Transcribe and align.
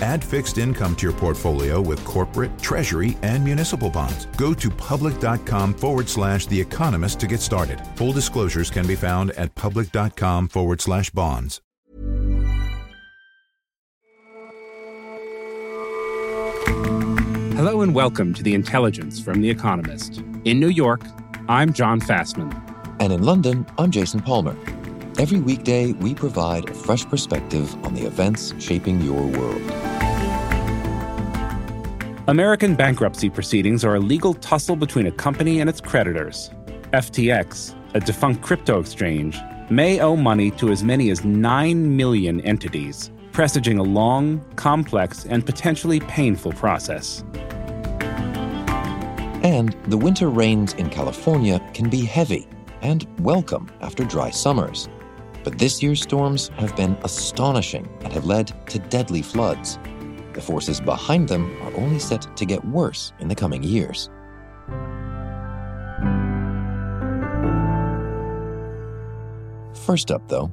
Add 0.00 0.24
fixed 0.24 0.58
income 0.58 0.96
to 0.96 1.06
your 1.06 1.16
portfolio 1.16 1.80
with 1.80 2.04
corporate, 2.04 2.58
treasury, 2.60 3.16
and 3.22 3.44
municipal 3.44 3.90
bonds. 3.90 4.26
Go 4.36 4.54
to 4.54 4.70
public.com 4.70 5.74
forward 5.74 6.08
slash 6.08 6.46
The 6.46 6.60
Economist 6.60 7.20
to 7.20 7.26
get 7.26 7.40
started. 7.40 7.80
Full 7.96 8.12
disclosures 8.12 8.70
can 8.70 8.86
be 8.86 8.96
found 8.96 9.30
at 9.32 9.54
public.com 9.54 10.48
forward 10.48 10.80
slash 10.80 11.10
bonds. 11.10 11.60
Hello 17.60 17.82
and 17.82 17.94
welcome 17.94 18.32
to 18.32 18.42
The 18.42 18.54
Intelligence 18.54 19.20
from 19.20 19.42
The 19.42 19.50
Economist. 19.50 20.22
In 20.46 20.58
New 20.58 20.70
York, 20.70 21.02
I'm 21.46 21.74
John 21.74 22.00
Fasman. 22.00 22.50
And 23.00 23.12
in 23.12 23.22
London, 23.22 23.66
I'm 23.76 23.90
Jason 23.90 24.20
Palmer. 24.20 24.56
Every 25.20 25.38
weekday, 25.38 25.92
we 25.92 26.14
provide 26.14 26.70
a 26.70 26.72
fresh 26.72 27.04
perspective 27.04 27.74
on 27.84 27.92
the 27.92 28.06
events 28.06 28.54
shaping 28.58 29.02
your 29.02 29.20
world. 29.20 29.60
American 32.26 32.74
bankruptcy 32.74 33.28
proceedings 33.28 33.84
are 33.84 33.96
a 33.96 34.00
legal 34.00 34.32
tussle 34.32 34.76
between 34.76 35.08
a 35.08 35.12
company 35.12 35.60
and 35.60 35.68
its 35.68 35.78
creditors. 35.78 36.48
FTX, 36.94 37.74
a 37.92 38.00
defunct 38.00 38.40
crypto 38.40 38.80
exchange, 38.80 39.36
may 39.68 40.00
owe 40.00 40.16
money 40.16 40.50
to 40.52 40.70
as 40.70 40.82
many 40.82 41.10
as 41.10 41.22
9 41.22 41.94
million 41.94 42.40
entities, 42.40 43.10
presaging 43.30 43.76
a 43.76 43.82
long, 43.82 44.42
complex, 44.56 45.26
and 45.26 45.44
potentially 45.44 46.00
painful 46.00 46.52
process. 46.52 47.24
And 49.42 49.76
the 49.88 49.98
winter 49.98 50.30
rains 50.30 50.72
in 50.72 50.88
California 50.88 51.60
can 51.74 51.90
be 51.90 52.06
heavy 52.06 52.48
and 52.80 53.06
welcome 53.20 53.70
after 53.82 54.02
dry 54.02 54.30
summers. 54.30 54.88
But 55.42 55.58
this 55.58 55.82
year's 55.82 56.02
storms 56.02 56.48
have 56.56 56.76
been 56.76 56.96
astonishing 57.02 57.88
and 58.02 58.12
have 58.12 58.26
led 58.26 58.52
to 58.68 58.78
deadly 58.78 59.22
floods. 59.22 59.78
The 60.34 60.40
forces 60.40 60.80
behind 60.80 61.28
them 61.28 61.50
are 61.62 61.76
only 61.76 61.98
set 61.98 62.36
to 62.36 62.44
get 62.44 62.64
worse 62.64 63.12
in 63.18 63.28
the 63.28 63.34
coming 63.34 63.62
years. 63.62 64.10
First 69.74 70.10
up, 70.10 70.28
though, 70.28 70.52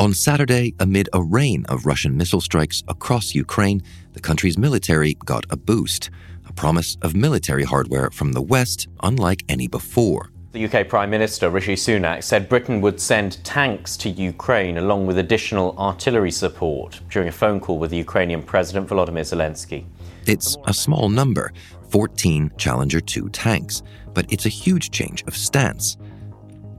On 0.00 0.14
Saturday, 0.14 0.72
amid 0.80 1.10
a 1.12 1.22
rain 1.22 1.66
of 1.68 1.84
Russian 1.84 2.16
missile 2.16 2.40
strikes 2.40 2.82
across 2.88 3.34
Ukraine, 3.34 3.82
the 4.14 4.20
country's 4.20 4.56
military 4.56 5.12
got 5.26 5.44
a 5.50 5.58
boost, 5.58 6.08
a 6.48 6.54
promise 6.54 6.96
of 7.02 7.14
military 7.14 7.64
hardware 7.64 8.08
from 8.10 8.32
the 8.32 8.40
West 8.40 8.88
unlike 9.02 9.44
any 9.50 9.68
before. 9.68 10.30
The 10.52 10.64
UK 10.64 10.88
Prime 10.88 11.10
Minister 11.10 11.50
Rishi 11.50 11.74
Sunak 11.74 12.24
said 12.24 12.48
Britain 12.48 12.80
would 12.80 12.98
send 12.98 13.44
tanks 13.44 13.98
to 13.98 14.08
Ukraine 14.08 14.78
along 14.78 15.04
with 15.04 15.18
additional 15.18 15.78
artillery 15.78 16.30
support 16.30 16.98
during 17.10 17.28
a 17.28 17.32
phone 17.32 17.60
call 17.60 17.78
with 17.78 17.90
the 17.90 17.98
Ukrainian 17.98 18.42
President 18.42 18.88
Volodymyr 18.88 19.20
Zelensky. 19.20 19.84
It's 20.24 20.56
a 20.64 20.72
small 20.72 21.10
number 21.10 21.52
14 21.90 22.52
Challenger 22.56 23.00
2 23.00 23.28
tanks, 23.28 23.82
but 24.14 24.24
it's 24.32 24.46
a 24.46 24.48
huge 24.48 24.92
change 24.92 25.22
of 25.24 25.36
stance. 25.36 25.98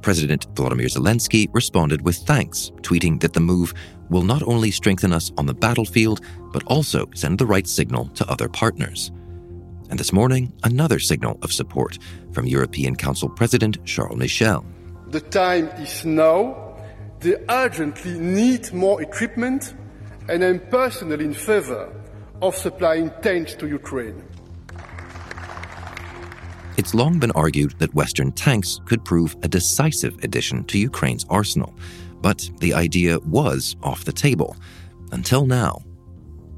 President 0.02 0.48
Volodymyr 0.56 0.90
Zelensky 0.90 1.48
responded 1.54 2.02
with 2.02 2.18
thanks, 2.18 2.72
tweeting 2.82 3.20
that 3.22 3.34
the 3.34 3.40
move 3.40 3.74
will 4.10 4.24
not 4.24 4.44
only 4.44 4.72
strengthen 4.72 5.14
us 5.14 5.32
on 5.38 5.46
the 5.46 5.54
battlefield, 5.54 6.22
but 6.52 6.64
also 6.68 7.08
send 7.16 7.40
the 7.40 7.46
right 7.46 7.68
signal 7.68 8.08
to 8.10 8.30
other 8.30 8.50
partners. 8.50 9.12
And 9.90 10.00
this 10.00 10.14
morning, 10.14 10.54
another 10.64 11.00
signal 11.00 11.38
of 11.42 11.52
support 11.52 11.98
from 12.32 12.48
European 12.48 12.96
Council 12.96 13.30
President 13.30 13.84
Charles 13.86 14.18
Michel. 14.18 14.66
The 15.08 15.22
time 15.22 15.68
is 15.80 16.06
now. 16.06 16.78
They 17.20 17.36
urgently 17.50 18.18
need 18.18 18.74
more 18.74 19.02
equipment, 19.02 19.76
and 20.28 20.44
I'm 20.44 20.60
personally 20.60 21.26
in 21.26 21.34
favor 21.34 21.94
of 22.42 22.56
supplying 22.56 23.12
tanks 23.22 23.54
to 23.56 23.68
Ukraine. 23.68 24.24
It's 26.78 26.94
long 26.94 27.20
been 27.20 27.32
argued 27.32 27.78
that 27.80 27.94
Western 27.94 28.32
tanks 28.32 28.80
could 28.86 29.04
prove 29.04 29.36
a 29.44 29.48
decisive 29.48 30.18
addition 30.24 30.64
to 30.66 30.80
Ukraine's 30.80 31.26
arsenal, 31.30 31.76
but 32.22 32.50
the 32.60 32.74
idea 32.74 33.20
was 33.20 33.76
off 33.84 34.06
the 34.06 34.14
table 34.14 34.56
until 35.12 35.46
now. 35.46 35.82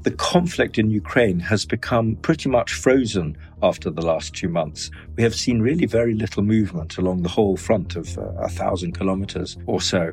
The 0.02 0.12
conflict 0.12 0.78
in 0.78 0.90
Ukraine 0.90 1.40
has 1.40 1.64
become 1.64 2.16
pretty 2.16 2.48
much 2.48 2.74
frozen 2.74 3.36
after 3.62 3.90
the 3.90 4.02
last 4.02 4.34
two 4.34 4.48
months. 4.48 4.90
We 5.16 5.22
have 5.22 5.34
seen 5.34 5.60
really 5.60 5.86
very 5.86 6.14
little 6.14 6.42
movement 6.42 6.98
along 6.98 7.22
the 7.22 7.30
whole 7.30 7.56
front 7.56 7.96
of 7.96 8.16
uh, 8.18 8.22
a 8.38 8.48
thousand 8.48 8.92
kilometers 8.92 9.56
or 9.66 9.80
so. 9.80 10.12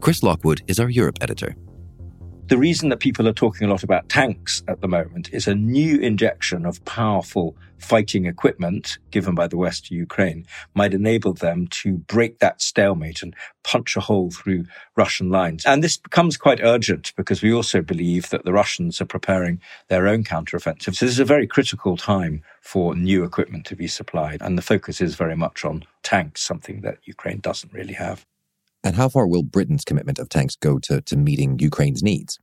Chris 0.00 0.22
Lockwood 0.22 0.62
is 0.66 0.78
our 0.80 0.90
Europe 0.90 1.18
editor. 1.20 1.54
The 2.48 2.56
reason 2.56 2.88
that 2.88 3.00
people 3.00 3.28
are 3.28 3.34
talking 3.34 3.68
a 3.68 3.70
lot 3.70 3.82
about 3.82 4.08
tanks 4.08 4.62
at 4.68 4.80
the 4.80 4.88
moment 4.88 5.28
is 5.34 5.46
a 5.46 5.54
new 5.54 5.98
injection 5.98 6.64
of 6.64 6.82
powerful 6.86 7.54
fighting 7.76 8.24
equipment 8.24 8.96
given 9.10 9.34
by 9.34 9.48
the 9.48 9.58
West 9.58 9.84
to 9.86 9.94
Ukraine 9.94 10.46
might 10.72 10.94
enable 10.94 11.34
them 11.34 11.66
to 11.82 11.98
break 11.98 12.38
that 12.38 12.62
stalemate 12.62 13.22
and 13.22 13.36
punch 13.64 13.98
a 13.98 14.00
hole 14.00 14.30
through 14.30 14.64
Russian 14.96 15.28
lines. 15.28 15.66
And 15.66 15.84
this 15.84 15.98
becomes 15.98 16.38
quite 16.38 16.60
urgent 16.62 17.12
because 17.16 17.42
we 17.42 17.52
also 17.52 17.82
believe 17.82 18.30
that 18.30 18.46
the 18.46 18.52
Russians 18.54 18.98
are 19.02 19.04
preparing 19.06 19.60
their 19.88 20.08
own 20.08 20.24
counteroffensive. 20.24 20.94
So 20.94 21.04
this 21.04 21.12
is 21.12 21.20
a 21.20 21.26
very 21.26 21.46
critical 21.46 21.98
time 21.98 22.42
for 22.62 22.94
new 22.94 23.24
equipment 23.24 23.66
to 23.66 23.76
be 23.76 23.88
supplied. 23.88 24.40
And 24.40 24.56
the 24.56 24.62
focus 24.62 25.02
is 25.02 25.16
very 25.16 25.36
much 25.36 25.66
on 25.66 25.84
tanks, 26.02 26.40
something 26.40 26.80
that 26.80 26.96
Ukraine 27.04 27.40
doesn't 27.40 27.74
really 27.74 27.92
have. 27.92 28.24
And 28.84 28.96
how 28.96 29.08
far 29.08 29.26
will 29.26 29.42
Britain's 29.42 29.84
commitment 29.84 30.18
of 30.18 30.28
tanks 30.28 30.56
go 30.56 30.78
to, 30.80 31.00
to 31.02 31.16
meeting 31.16 31.58
Ukraine's 31.58 32.02
needs? 32.02 32.38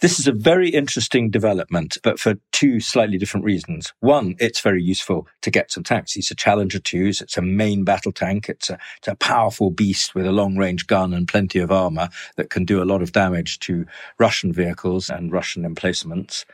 This 0.00 0.18
is 0.18 0.26
a 0.26 0.32
very 0.32 0.70
interesting 0.70 1.30
development, 1.30 1.98
but 2.02 2.18
for 2.18 2.34
two 2.52 2.80
slightly 2.80 3.18
different 3.18 3.44
reasons. 3.44 3.92
One, 4.00 4.34
it's 4.38 4.60
very 4.60 4.82
useful 4.82 5.28
to 5.42 5.50
get 5.50 5.70
some 5.70 5.84
tanks. 5.84 6.14
These 6.14 6.30
are 6.30 6.36
Challenger 6.36 6.80
2s. 6.80 7.22
It's 7.22 7.36
a 7.36 7.42
main 7.42 7.84
battle 7.84 8.12
tank. 8.12 8.48
It's 8.48 8.70
a, 8.70 8.78
it's 8.98 9.08
a 9.08 9.14
powerful 9.14 9.70
beast 9.70 10.14
with 10.14 10.26
a 10.26 10.32
long 10.32 10.56
range 10.56 10.86
gun 10.86 11.12
and 11.12 11.28
plenty 11.28 11.58
of 11.58 11.70
armor 11.70 12.08
that 12.36 12.50
can 12.50 12.64
do 12.64 12.82
a 12.82 12.84
lot 12.84 13.02
of 13.02 13.12
damage 13.12 13.58
to 13.60 13.86
Russian 14.18 14.52
vehicles 14.52 15.10
and 15.10 15.32
Russian 15.32 15.64
emplacements. 15.64 16.44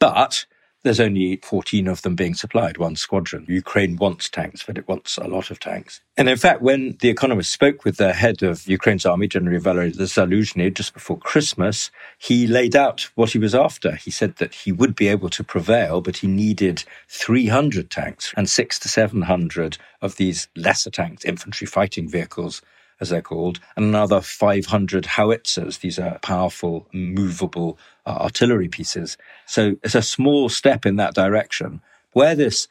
But 0.00 0.46
there's 0.88 1.00
only 1.00 1.36
14 1.36 1.86
of 1.86 2.00
them 2.00 2.16
being 2.16 2.34
supplied, 2.34 2.78
one 2.78 2.96
squadron. 2.96 3.44
Ukraine 3.46 3.96
wants 3.96 4.30
tanks, 4.30 4.64
but 4.66 4.78
it 4.78 4.88
wants 4.88 5.18
a 5.18 5.28
lot 5.28 5.50
of 5.50 5.60
tanks. 5.60 6.00
And 6.16 6.28
in 6.28 6.38
fact, 6.38 6.62
when 6.62 6.96
The 7.00 7.10
Economist 7.10 7.52
spoke 7.52 7.84
with 7.84 7.98
the 7.98 8.14
head 8.14 8.42
of 8.42 8.66
Ukraine's 8.66 9.04
army, 9.04 9.28
General 9.28 9.60
Valery 9.60 9.92
Zaluzhny, 9.92 10.72
just 10.72 10.94
before 10.94 11.18
Christmas, 11.18 11.90
he 12.18 12.46
laid 12.46 12.74
out 12.74 13.10
what 13.16 13.30
he 13.30 13.38
was 13.38 13.54
after. 13.54 13.96
He 13.96 14.10
said 14.10 14.36
that 14.36 14.54
he 14.54 14.72
would 14.72 14.96
be 14.96 15.08
able 15.08 15.28
to 15.28 15.44
prevail, 15.44 16.00
but 16.00 16.16
he 16.16 16.26
needed 16.26 16.84
300 17.08 17.90
tanks 17.90 18.32
and 18.34 18.48
six 18.48 18.78
to 18.78 18.88
700 18.88 19.76
of 20.00 20.16
these 20.16 20.48
lesser 20.56 20.90
tanks, 20.90 21.24
infantry 21.24 21.66
fighting 21.66 22.08
vehicles 22.08 22.62
as 23.00 23.10
they're 23.10 23.22
called, 23.22 23.60
and 23.76 23.86
another 23.86 24.20
500 24.20 25.06
howitzers. 25.06 25.78
These 25.78 25.98
are 25.98 26.18
powerful, 26.18 26.86
movable 26.92 27.78
uh, 28.06 28.10
artillery 28.20 28.68
pieces. 28.68 29.16
So 29.46 29.76
it's 29.82 29.94
a 29.94 30.02
small 30.02 30.48
step 30.48 30.86
in 30.86 30.96
that 30.96 31.14
direction. 31.14 31.80
Where 32.12 32.34
this 32.34 32.68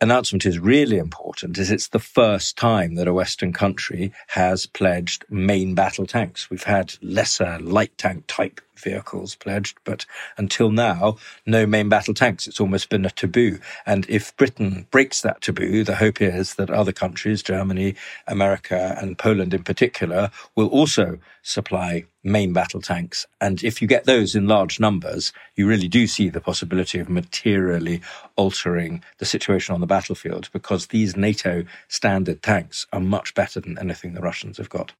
announcement 0.00 0.44
is 0.44 0.58
really 0.58 0.98
important 0.98 1.58
is 1.58 1.70
it's 1.70 1.88
the 1.88 1.98
first 1.98 2.56
time 2.56 2.94
that 2.96 3.08
a 3.08 3.14
Western 3.14 3.52
country 3.52 4.12
has 4.28 4.66
pledged 4.66 5.24
main 5.30 5.74
battle 5.74 6.06
tanks. 6.06 6.50
We've 6.50 6.64
had 6.64 6.94
lesser 7.00 7.58
light 7.60 7.96
tank 7.96 8.24
type 8.26 8.60
vehicles 8.76 9.34
pledged, 9.34 9.78
but 9.84 10.06
until 10.36 10.70
now, 10.70 11.16
no 11.46 11.66
main 11.66 11.88
battle 11.88 12.14
tanks. 12.14 12.46
It's 12.46 12.60
almost 12.60 12.88
been 12.88 13.04
a 13.04 13.10
taboo. 13.10 13.58
And 13.86 14.08
if 14.08 14.36
Britain 14.36 14.86
breaks 14.90 15.20
that 15.22 15.40
taboo, 15.40 15.84
the 15.84 15.96
hope 15.96 16.20
is 16.20 16.54
that 16.54 16.70
other 16.70 16.92
countries, 16.92 17.42
Germany, 17.42 17.94
America, 18.26 18.96
and 19.00 19.18
Poland 19.18 19.54
in 19.54 19.64
particular, 19.64 20.30
will 20.54 20.68
also 20.68 21.18
supply 21.42 22.04
main 22.24 22.52
battle 22.52 22.80
tanks. 22.80 23.26
And 23.40 23.62
if 23.62 23.82
you 23.82 23.86
get 23.86 24.04
those 24.04 24.34
in 24.34 24.48
large 24.48 24.80
numbers, 24.80 25.32
you 25.54 25.66
really 25.66 25.88
do 25.88 26.06
see 26.06 26.30
the 26.30 26.40
possibility 26.40 26.98
of 26.98 27.08
materially 27.08 28.00
altering 28.36 29.04
the 29.18 29.26
situation 29.26 29.74
on 29.74 29.80
the 29.80 29.86
battlefield 29.86 30.48
because 30.52 30.86
these 30.86 31.16
NATO 31.16 31.64
standard 31.88 32.42
tanks 32.42 32.86
are 32.92 33.00
much 33.00 33.34
better 33.34 33.60
than 33.60 33.78
anything 33.78 34.14
the 34.14 34.22
Russians 34.22 34.56
have 34.56 34.70
got. 34.70 34.92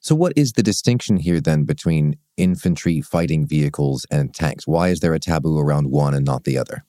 So, 0.00 0.14
what 0.14 0.32
is 0.36 0.52
the 0.52 0.62
distinction 0.62 1.16
here 1.16 1.40
then 1.40 1.64
between 1.64 2.16
infantry 2.36 3.00
fighting 3.00 3.46
vehicles 3.46 4.06
and 4.10 4.32
tanks? 4.32 4.66
Why 4.66 4.88
is 4.88 5.00
there 5.00 5.14
a 5.14 5.18
taboo 5.18 5.58
around 5.58 5.90
one 5.90 6.14
and 6.14 6.24
not 6.24 6.44
the 6.44 6.56
other? 6.56 6.84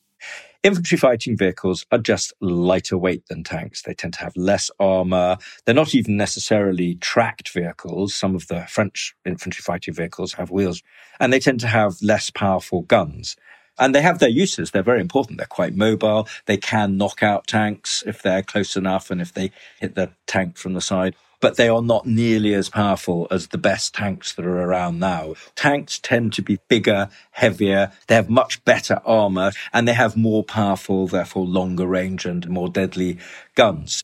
Infantry 0.62 0.98
fighting 0.98 1.38
vehicles 1.38 1.86
are 1.92 1.98
just 1.98 2.34
lighter 2.42 2.98
weight 2.98 3.26
than 3.28 3.44
tanks. 3.44 3.82
They 3.82 3.94
tend 3.94 4.14
to 4.16 4.20
have 4.20 4.36
less 4.36 4.70
armor. 4.80 5.38
They're 5.66 5.74
not 5.74 5.96
even 5.96 6.18
necessarily 6.18 6.96
tracked 6.96 7.50
vehicles. 7.50 8.14
Some 8.14 8.36
of 8.36 8.48
the 8.48 8.66
French 8.68 9.16
infantry 9.26 9.62
fighting 9.62 9.94
vehicles 9.94 10.34
have 10.34 10.52
wheels, 10.52 10.84
and 11.20 11.32
they 11.32 11.40
tend 11.40 11.62
to 11.62 11.68
have 11.68 12.02
less 12.02 12.30
powerful 12.30 12.82
guns. 12.82 13.38
And 13.80 13.96
they 13.96 14.02
have 14.02 14.20
their 14.20 14.30
uses. 14.30 14.72
They're 14.72 14.84
very 14.84 15.00
important. 15.00 15.38
They're 15.38 15.48
quite 15.48 15.74
mobile. 15.74 16.28
They 16.46 16.58
can 16.58 16.98
knock 16.98 17.24
out 17.24 17.48
tanks 17.48 18.04
if 18.06 18.22
they're 18.22 18.44
close 18.44 18.76
enough 18.76 19.10
and 19.10 19.22
if 19.22 19.34
they 19.34 19.52
hit 19.80 19.96
the 19.96 20.12
tank 20.28 20.58
from 20.58 20.74
the 20.74 20.82
side 20.82 21.16
but 21.40 21.58
they 21.58 21.70
are 21.70 21.82
not 21.82 22.06
nearly 22.06 22.54
as 22.54 22.70
powerful 22.70 23.28
as 23.32 23.48
the 23.48 23.58
best 23.58 23.94
tanks 23.94 24.34
that 24.34 24.46
are 24.46 24.62
around 24.62 25.00
now. 25.00 25.36
Tanks 25.56 26.00
tend 26.00 26.34
to 26.34 26.42
be 26.42 26.60
bigger, 26.68 27.10
heavier, 27.32 27.92
they 28.08 28.16
have 28.16 28.30
much 28.30 28.64
better 28.66 29.02
armor, 29.06 29.52
and 29.74 29.88
they 29.88 29.94
have 29.94 30.18
more 30.18 30.44
powerful, 30.44 31.08
therefore 31.08 31.46
longer 31.46 31.88
range 31.88 32.26
and 32.26 32.48
more 32.50 32.70
deadly 32.70 33.18
guns. 33.56 34.04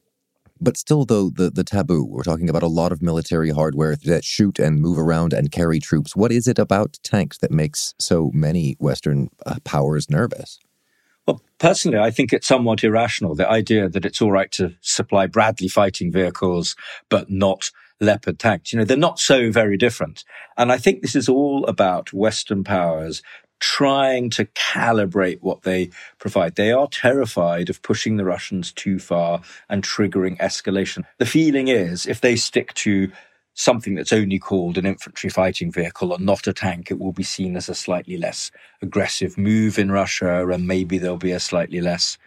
But 0.62 0.78
still, 0.78 1.04
though, 1.04 1.30
the, 1.30 1.50
the 1.50 1.66
taboo, 1.66 2.06
we're 2.06 2.24
talking 2.24 2.50
about 2.50 2.64
a 2.64 2.68
lot 2.68 2.94
of 2.94 3.02
military 3.02 3.50
hardware 3.50 3.96
that 4.06 4.24
shoot 4.24 4.58
and 4.58 4.82
move 4.82 4.98
around 4.98 5.34
and 5.34 5.52
carry 5.52 5.80
troops. 5.80 6.16
What 6.16 6.32
is 6.32 6.48
it 6.48 6.58
about 6.58 6.98
tanks 7.04 7.38
that 7.40 7.52
makes 7.52 7.94
so 8.00 8.32
many 8.34 8.78
Western 8.80 9.30
uh, 9.46 9.58
powers 9.66 10.10
nervous? 10.10 10.60
Well, 11.27 11.42
personally, 11.57 11.98
I 11.98 12.12
think 12.12 12.33
it's 12.33 12.48
somewhat 12.48 12.83
irrational. 12.83 13.36
The 13.36 13.50
idea 13.50 13.89
that 13.89 14.06
it's 14.06 14.22
all 14.22 14.31
right 14.31 14.51
to 14.54 14.75
supply 14.81 15.27
Bradley 15.27 15.68
fighting 15.68 16.12
vehicles, 16.12 16.75
but 17.10 17.30
not 17.30 17.72
Leopard 18.00 18.39
tanks. 18.39 18.74
You 18.74 18.80
know, 18.80 18.86
they're 18.86 18.98
not 18.98 19.19
so 19.19 19.51
very 19.51 19.77
different. 19.77 20.24
And 20.57 20.72
I 20.72 20.77
think 20.77 21.01
this 21.01 21.16
is 21.16 21.30
all 21.30 21.66
about 21.66 22.13
Western 22.13 22.63
powers 22.63 23.22
trying 23.60 24.30
to 24.30 24.45
calibrate 24.45 25.39
what 25.42 25.63
they 25.63 25.89
provide. 26.19 26.56
They 26.56 26.72
are 26.72 26.88
terrified 26.88 27.69
of 27.69 27.81
pushing 27.81 28.18
the 28.18 28.25
Russians 28.25 28.72
too 28.72 29.00
far 29.00 29.42
and 29.69 29.81
triggering 29.81 30.38
escalation. 30.39 31.04
The 31.19 31.25
feeling 31.25 31.69
is 31.69 32.06
if 32.06 32.22
they 32.22 32.36
stick 32.36 32.74
to 32.75 33.12
something 33.56 33.96
that's 33.96 34.13
only 34.13 34.38
called 34.38 34.78
an 34.78 34.86
infantry 34.86 35.30
fighting 35.30 35.72
vehicle 35.72 36.12
or 36.12 36.19
not 36.19 36.46
a 36.46 36.54
tank, 36.54 36.92
it 36.92 37.00
will 37.00 37.13
be 37.13 37.24
seen 37.24 37.56
as 37.56 37.69
a 37.69 37.75
slightly 37.75 38.18
less 38.18 38.52
aggressive 38.81 39.38
move 39.38 39.80
in 39.80 39.92
Russia, 39.92 40.48
and 40.48 40.68
maybe 40.68 40.98
there'll 40.98 41.18
be 41.18 41.31
a 41.31 41.40
slightly 41.40 41.81
less 41.81 42.18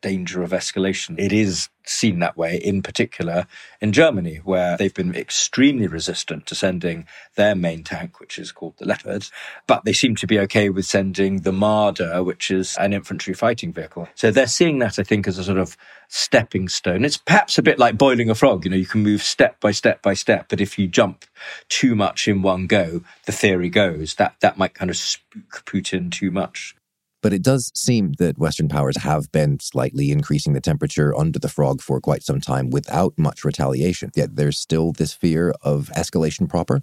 danger 0.00 0.42
of 0.42 0.50
escalation. 0.50 1.18
It 1.18 1.32
is 1.32 1.68
seen 1.84 2.18
that 2.18 2.36
way, 2.36 2.56
in 2.56 2.82
particular 2.82 3.46
in 3.80 3.92
Germany, 3.92 4.36
where 4.44 4.76
they've 4.76 4.94
been 4.94 5.14
extremely 5.14 5.86
resistant 5.86 6.46
to 6.46 6.54
sending 6.54 7.06
their 7.34 7.54
main 7.54 7.82
tank, 7.82 8.20
which 8.20 8.38
is 8.38 8.52
called 8.52 8.74
the 8.78 8.84
Leopard, 8.84 9.28
but 9.66 9.84
they 9.84 9.92
seem 9.92 10.14
to 10.16 10.26
be 10.26 10.38
okay 10.40 10.68
with 10.68 10.84
sending 10.84 11.42
the 11.42 11.50
Marder, 11.50 12.24
which 12.24 12.50
is 12.50 12.76
an 12.78 12.92
infantry 12.92 13.34
fighting 13.34 13.72
vehicle. 13.72 14.08
So 14.14 14.30
they're 14.30 14.46
seeing 14.46 14.78
that, 14.80 14.98
I 14.98 15.02
think, 15.02 15.26
as 15.26 15.38
a 15.38 15.44
sort 15.44 15.58
of 15.58 15.76
stepping 16.08 16.68
stone. 16.68 17.04
It's 17.04 17.16
perhaps 17.16 17.58
a 17.58 17.62
bit 17.62 17.78
like 17.78 17.98
boiling 17.98 18.30
a 18.30 18.34
frog. 18.34 18.64
You 18.64 18.70
know, 18.70 18.76
you 18.76 18.86
can 18.86 19.02
move 19.02 19.22
step 19.22 19.60
by 19.60 19.72
step 19.72 20.02
by 20.02 20.14
step, 20.14 20.46
but 20.48 20.60
if 20.60 20.78
you 20.78 20.88
jump 20.88 21.24
too 21.68 21.94
much 21.94 22.28
in 22.28 22.42
one 22.42 22.66
go, 22.66 23.02
the 23.26 23.32
theory 23.32 23.68
goes 23.68 24.14
that 24.16 24.34
that 24.40 24.58
might 24.58 24.74
kind 24.74 24.90
of 24.90 24.96
spook 24.96 25.64
Putin 25.64 26.10
too 26.10 26.30
much. 26.30 26.74
But 27.20 27.32
it 27.32 27.42
does 27.42 27.72
seem 27.74 28.12
that 28.18 28.38
Western 28.38 28.68
powers 28.68 28.98
have 28.98 29.30
been 29.32 29.58
slightly 29.60 30.10
increasing 30.10 30.52
the 30.52 30.60
temperature 30.60 31.16
under 31.16 31.38
the 31.38 31.48
frog 31.48 31.80
for 31.82 32.00
quite 32.00 32.22
some 32.22 32.40
time 32.40 32.70
without 32.70 33.14
much 33.18 33.44
retaliation. 33.44 34.10
Yet 34.14 34.36
there's 34.36 34.58
still 34.58 34.92
this 34.92 35.12
fear 35.12 35.52
of 35.62 35.90
escalation 35.96 36.48
proper. 36.48 36.82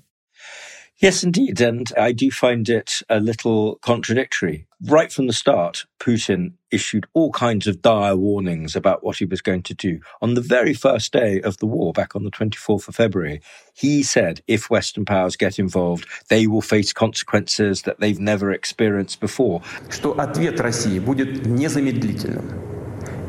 Yes, 1.01 1.25
indeed. 1.25 1.63
And 1.63 1.91
I 1.97 2.13
do 2.13 2.31
find 2.31 2.69
it 2.69 3.01
a 3.09 3.21
little 3.21 3.77
contradictory. 3.77 4.67
Right 4.83 5.11
from 5.11 5.29
the 5.29 5.33
start, 5.33 5.87
Putin 5.99 6.53
issued 6.71 7.07
all 7.15 7.33
kinds 7.33 7.67
of 7.67 7.81
dire 7.81 8.17
warnings 8.17 8.77
about 8.77 9.03
what 9.03 9.17
he 9.17 9.25
was 9.25 9.41
going 9.41 9.63
to 9.63 9.75
do. 9.75 10.01
On 10.21 10.35
the 10.35 10.43
very 10.43 10.75
first 10.75 11.11
day 11.11 11.41
of 11.41 11.57
the 11.57 11.67
war, 11.67 11.95
back 11.95 12.15
on 12.15 12.25
the 12.25 12.31
24th 12.31 12.87
of 12.87 12.95
February, 12.95 13.41
he 13.73 14.03
said 14.03 14.43
if 14.47 14.69
Western 14.69 15.07
powers 15.07 15.37
get 15.37 15.59
involved, 15.59 16.07
they 16.29 16.47
will 16.47 16.61
face 16.61 16.93
consequences 16.93 17.83
that 17.83 18.01
they've 18.01 18.21
never 18.21 18.53
experienced 18.53 19.21
before. 19.21 19.63
Что 19.89 20.13
ответ 20.21 20.61
России 20.61 20.99
будет 20.99 21.47
незамедлительным 21.47 22.45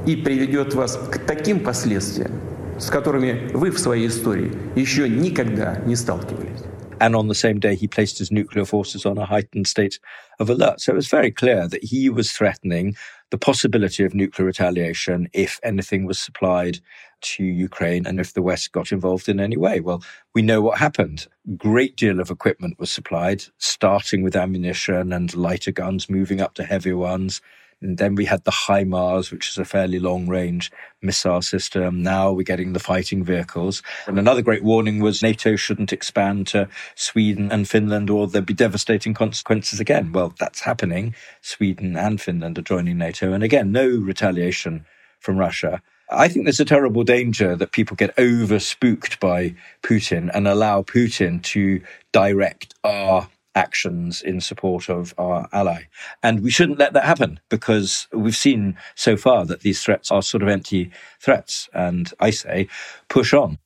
и 0.05 0.17
приведет 0.17 0.73
вас 0.73 0.97
к 0.97 1.19
таким 1.19 1.61
последствиям, 1.61 2.41
с 2.79 2.89
которыми 2.89 3.49
вы 3.53 3.71
в 3.71 3.79
своей 3.79 4.07
истории 4.07 4.51
еще 4.75 5.07
никогда 5.07 5.77
не 5.85 5.95
сталкивались. 5.95 6.63
And 6.98 7.14
on 7.14 7.28
the 7.28 7.34
same 7.34 7.60
day, 7.60 7.74
he 7.74 7.86
placed 7.86 8.18
his 8.18 8.32
nuclear 8.32 8.64
forces 8.64 9.04
on 9.04 9.18
a 9.18 9.26
heightened 9.26 9.66
state 9.66 10.00
of 10.40 10.48
alert. 10.48 10.80
So 10.80 10.92
it 10.92 10.96
was 10.96 11.08
very 11.08 11.30
clear 11.30 11.68
that 11.68 11.84
he 11.84 12.08
was 12.08 12.32
threatening 12.32 12.96
the 13.30 13.38
possibility 13.38 14.04
of 14.04 14.14
nuclear 14.14 14.46
retaliation 14.46 15.28
if 15.34 15.60
anything 15.62 16.06
was 16.06 16.18
supplied 16.18 16.78
to 17.20 17.44
Ukraine 17.44 18.06
and 18.06 18.18
if 18.18 18.32
the 18.32 18.42
West 18.42 18.72
got 18.72 18.92
involved 18.92 19.28
in 19.28 19.40
any 19.40 19.56
way. 19.56 19.80
Well, 19.80 20.02
we 20.34 20.42
know 20.42 20.62
what 20.62 20.78
happened. 20.78 21.26
Great 21.56 21.96
deal 21.96 22.20
of 22.20 22.30
equipment 22.30 22.78
was 22.78 22.90
supplied, 22.90 23.44
starting 23.58 24.22
with 24.22 24.36
ammunition 24.36 25.12
and 25.12 25.34
lighter 25.34 25.72
guns, 25.72 26.08
moving 26.08 26.40
up 26.40 26.54
to 26.54 26.64
heavier 26.64 26.96
ones. 26.96 27.42
And 27.82 27.98
then 27.98 28.14
we 28.14 28.24
had 28.24 28.44
the 28.44 28.50
HIMARS, 28.50 29.30
which 29.30 29.50
is 29.50 29.58
a 29.58 29.64
fairly 29.64 29.98
long 29.98 30.26
range 30.26 30.72
missile 31.02 31.42
system. 31.42 32.02
Now 32.02 32.32
we're 32.32 32.42
getting 32.42 32.72
the 32.72 32.80
fighting 32.80 33.22
vehicles. 33.22 33.82
And 34.06 34.18
another 34.18 34.42
great 34.42 34.64
warning 34.64 35.00
was 35.00 35.22
NATO 35.22 35.56
shouldn't 35.56 35.92
expand 35.92 36.46
to 36.48 36.68
Sweden 36.94 37.52
and 37.52 37.68
Finland 37.68 38.08
or 38.08 38.26
there'd 38.26 38.46
be 38.46 38.54
devastating 38.54 39.12
consequences 39.12 39.78
again. 39.78 40.12
Well, 40.12 40.34
that's 40.38 40.60
happening. 40.60 41.14
Sweden 41.42 41.96
and 41.96 42.20
Finland 42.20 42.58
are 42.58 42.62
joining 42.62 42.98
NATO. 42.98 43.32
And 43.32 43.44
again, 43.44 43.72
no 43.72 43.86
retaliation 43.88 44.86
from 45.20 45.36
Russia. 45.36 45.82
I 46.10 46.28
think 46.28 46.46
there's 46.46 46.60
a 46.60 46.64
terrible 46.64 47.02
danger 47.02 47.56
that 47.56 47.72
people 47.72 47.96
get 47.96 48.16
over 48.16 48.60
spooked 48.60 49.18
by 49.18 49.54
Putin 49.82 50.30
and 50.32 50.46
allow 50.46 50.82
Putin 50.82 51.42
to 51.42 51.82
direct 52.12 52.74
our 52.84 53.28
actions 53.56 54.22
in 54.22 54.40
support 54.40 54.88
of 54.88 55.14
our 55.18 55.48
ally. 55.52 55.84
And 56.22 56.42
we 56.42 56.50
shouldn't 56.50 56.78
let 56.78 56.92
that 56.92 57.04
happen 57.04 57.40
because 57.48 58.06
we've 58.12 58.36
seen 58.36 58.76
so 58.94 59.16
far 59.16 59.44
that 59.46 59.60
these 59.60 59.82
threats 59.82 60.12
are 60.12 60.22
sort 60.22 60.42
of 60.42 60.48
empty 60.48 60.92
threats. 61.20 61.68
And 61.72 62.12
I 62.20 62.30
say, 62.30 62.68
push 63.08 63.32
on. 63.32 63.58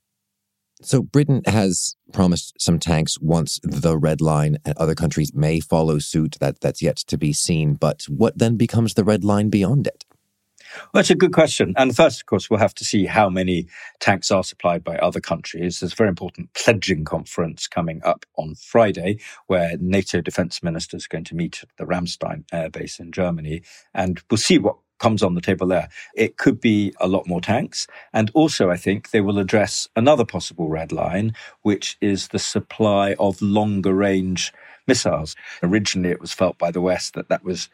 So 0.82 1.02
Britain 1.02 1.42
has 1.44 1.94
promised 2.12 2.54
some 2.58 2.78
tanks 2.78 3.20
once 3.20 3.60
the 3.62 3.98
red 3.98 4.22
line 4.22 4.56
and 4.64 4.76
other 4.78 4.94
countries 4.94 5.34
may 5.34 5.60
follow 5.60 5.98
suit 5.98 6.36
that 6.40 6.60
that's 6.60 6.80
yet 6.80 6.96
to 6.96 7.18
be 7.18 7.32
seen 7.32 7.74
but 7.74 8.04
what 8.08 8.38
then 8.38 8.56
becomes 8.56 8.94
the 8.94 9.04
red 9.04 9.22
line 9.22 9.50
beyond 9.50 9.86
it 9.86 10.04
well, 10.92 11.00
it's 11.00 11.10
a 11.10 11.14
good 11.14 11.32
question. 11.32 11.74
And 11.76 11.94
first, 11.94 12.20
of 12.20 12.26
course, 12.26 12.48
we'll 12.48 12.60
have 12.60 12.74
to 12.74 12.84
see 12.84 13.06
how 13.06 13.28
many 13.28 13.66
tanks 14.00 14.30
are 14.30 14.44
supplied 14.44 14.84
by 14.84 14.96
other 14.96 15.20
countries. 15.20 15.80
There's 15.80 15.92
a 15.92 15.96
very 15.96 16.08
important 16.08 16.52
pledging 16.54 17.04
conference 17.04 17.66
coming 17.66 18.00
up 18.04 18.24
on 18.36 18.54
Friday 18.54 19.20
where 19.46 19.76
NATO 19.78 20.20
defense 20.20 20.62
ministers 20.62 21.06
are 21.06 21.12
going 21.12 21.24
to 21.24 21.34
meet 21.34 21.62
at 21.62 21.68
the 21.76 21.84
Ramstein 21.84 22.44
air 22.52 22.70
base 22.70 22.98
in 22.98 23.12
Germany. 23.12 23.62
And 23.94 24.20
we'll 24.30 24.38
see 24.38 24.58
what 24.58 24.76
comes 25.00 25.22
on 25.22 25.34
the 25.34 25.40
table 25.40 25.66
there. 25.66 25.88
It 26.14 26.36
could 26.36 26.60
be 26.60 26.94
a 27.00 27.08
lot 27.08 27.26
more 27.26 27.40
tanks. 27.40 27.86
And 28.12 28.30
also, 28.34 28.70
I 28.70 28.76
think 28.76 29.10
they 29.10 29.20
will 29.20 29.38
address 29.38 29.88
another 29.96 30.24
possible 30.24 30.68
red 30.68 30.92
line, 30.92 31.32
which 31.62 31.96
is 32.00 32.28
the 32.28 32.38
supply 32.38 33.14
of 33.18 33.42
longer 33.42 33.94
range 33.94 34.52
missiles. 34.86 35.34
Originally, 35.62 36.10
it 36.10 36.20
was 36.20 36.32
felt 36.32 36.58
by 36.58 36.70
the 36.70 36.80
West 36.80 37.14
that 37.14 37.28
that 37.28 37.42
was 37.42 37.68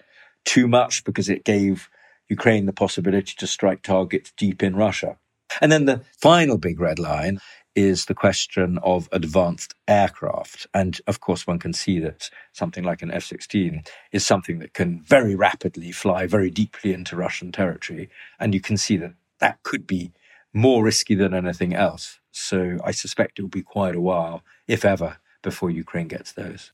too 0.44 0.68
much 0.68 1.04
because 1.04 1.28
it 1.28 1.44
gave 1.44 1.90
Ukraine 2.28 2.66
the 2.66 2.72
possibility 2.72 3.34
to 3.36 3.46
strike 3.46 3.82
targets 3.82 4.32
deep 4.36 4.62
in 4.62 4.76
Russia. 4.76 5.18
And 5.60 5.70
then 5.70 5.84
the 5.84 6.02
final 6.18 6.58
big 6.58 6.80
red 6.80 6.98
line 6.98 7.40
is 7.74 8.06
the 8.06 8.14
question 8.14 8.78
of 8.82 9.08
advanced 9.12 9.74
aircraft. 9.86 10.66
And 10.72 10.98
of 11.06 11.20
course, 11.20 11.46
one 11.46 11.58
can 11.58 11.74
see 11.74 12.00
that 12.00 12.30
something 12.52 12.82
like 12.82 13.02
an 13.02 13.10
F 13.10 13.24
16 13.24 13.82
is 14.12 14.26
something 14.26 14.58
that 14.60 14.72
can 14.72 15.02
very 15.02 15.34
rapidly 15.34 15.92
fly 15.92 16.26
very 16.26 16.50
deeply 16.50 16.92
into 16.92 17.16
Russian 17.16 17.52
territory. 17.52 18.08
And 18.40 18.54
you 18.54 18.60
can 18.60 18.78
see 18.78 18.96
that 18.96 19.12
that 19.40 19.62
could 19.62 19.86
be 19.86 20.12
more 20.54 20.82
risky 20.82 21.14
than 21.14 21.34
anything 21.34 21.74
else. 21.74 22.18
So 22.32 22.78
I 22.82 22.90
suspect 22.92 23.38
it 23.38 23.42
will 23.42 23.48
be 23.48 23.62
quite 23.62 23.94
a 23.94 24.00
while, 24.00 24.42
if 24.66 24.84
ever, 24.84 25.18
before 25.42 25.70
Ukraine 25.70 26.08
gets 26.08 26.32
those. 26.32 26.72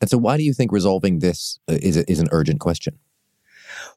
And 0.00 0.08
so, 0.08 0.18
why 0.18 0.36
do 0.36 0.42
you 0.42 0.52
think 0.52 0.72
resolving 0.72 1.20
this 1.20 1.60
uh, 1.68 1.78
is, 1.80 1.96
is 1.96 2.18
an 2.18 2.28
urgent 2.32 2.58
question? 2.58 2.98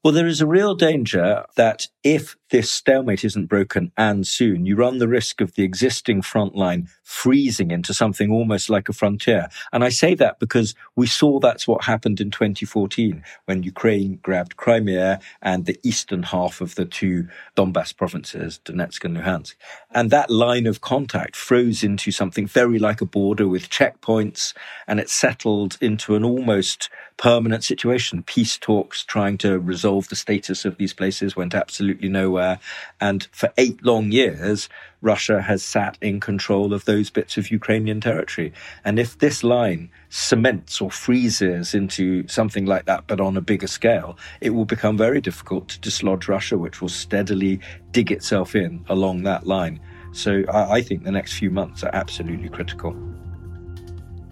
Well, 0.05 0.13
there 0.13 0.27
is 0.27 0.39
a 0.39 0.45
real 0.45 0.75
danger 0.75 1.45
that 1.55 1.87
if 2.03 2.37
this 2.51 2.69
stalemate 2.69 3.25
isn't 3.25 3.47
broken 3.47 3.91
and 3.97 4.27
soon, 4.27 4.67
you 4.67 4.75
run 4.75 4.99
the 4.99 5.07
risk 5.07 5.41
of 5.41 5.55
the 5.55 5.63
existing 5.63 6.21
front 6.21 6.55
line 6.55 6.89
freezing 7.01 7.71
into 7.71 7.91
something 7.91 8.31
almost 8.31 8.69
like 8.69 8.87
a 8.87 8.93
frontier. 8.93 9.47
And 9.73 9.83
I 9.83 9.89
say 9.89 10.13
that 10.13 10.39
because 10.39 10.75
we 10.95 11.07
saw 11.07 11.39
that's 11.39 11.67
what 11.67 11.85
happened 11.85 12.21
in 12.21 12.29
2014 12.29 13.23
when 13.45 13.63
Ukraine 13.63 14.19
grabbed 14.21 14.57
Crimea 14.57 15.19
and 15.41 15.65
the 15.65 15.79
eastern 15.81 16.21
half 16.21 16.61
of 16.61 16.75
the 16.75 16.85
two 16.85 17.27
Donbass 17.57 17.97
provinces, 17.97 18.59
Donetsk 18.63 19.03
and 19.05 19.17
Luhansk. 19.17 19.55
And 19.89 20.11
that 20.11 20.29
line 20.29 20.67
of 20.67 20.81
contact 20.81 21.35
froze 21.35 21.83
into 21.83 22.11
something 22.11 22.45
very 22.45 22.77
like 22.77 23.01
a 23.01 23.05
border 23.05 23.47
with 23.47 23.69
checkpoints 23.69 24.53
and 24.85 24.99
it 24.99 25.09
settled 25.09 25.79
into 25.81 26.15
an 26.15 26.23
almost 26.23 26.89
permanent 27.17 27.63
situation. 27.63 28.23
Peace 28.23 28.57
talks 28.57 29.03
trying 29.03 29.37
to 29.39 29.59
resolve 29.59 30.09
the 30.09 30.15
status 30.15 30.65
of 30.65 30.77
these 30.77 30.93
places 30.93 31.35
went 31.35 31.55
absolutely 31.55 32.09
nowhere. 32.09 32.59
And 32.99 33.27
for 33.31 33.51
eight 33.57 33.83
long 33.83 34.11
years, 34.11 34.67
Russia 35.01 35.41
has 35.41 35.63
sat 35.63 35.97
in 36.01 36.19
control 36.19 36.73
of 36.73 36.85
those 36.85 37.09
bits 37.09 37.37
of 37.37 37.51
Ukrainian 37.51 38.01
territory. 38.01 38.51
And 38.83 38.99
if 38.99 39.19
this 39.19 39.43
line 39.43 39.89
cements 40.09 40.81
or 40.81 40.91
freezes 40.91 41.73
into 41.73 42.27
something 42.27 42.65
like 42.65 42.85
that, 42.85 43.07
but 43.07 43.21
on 43.21 43.37
a 43.37 43.41
bigger 43.41 43.67
scale, 43.67 44.17
it 44.41 44.49
will 44.49 44.65
become 44.65 44.97
very 44.97 45.21
difficult 45.21 45.69
to 45.69 45.79
dislodge 45.79 46.27
Russia, 46.27 46.57
which 46.57 46.81
will 46.81 46.89
steadily 46.89 47.59
dig 47.91 48.11
itself 48.11 48.55
in 48.55 48.83
along 48.89 49.23
that 49.23 49.47
line. 49.47 49.79
So 50.11 50.43
I, 50.51 50.77
I 50.77 50.81
think 50.81 51.03
the 51.03 51.11
next 51.11 51.33
few 51.33 51.49
months 51.49 51.83
are 51.83 51.91
absolutely 51.93 52.49
critical. 52.49 52.95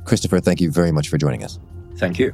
Christopher, 0.05 0.41
thank 0.41 0.59
you 0.59 0.69
very 0.69 0.91
much 0.91 1.07
for 1.07 1.17
joining 1.17 1.43
us. 1.43 1.59
Thank 1.95 2.19
you. 2.19 2.33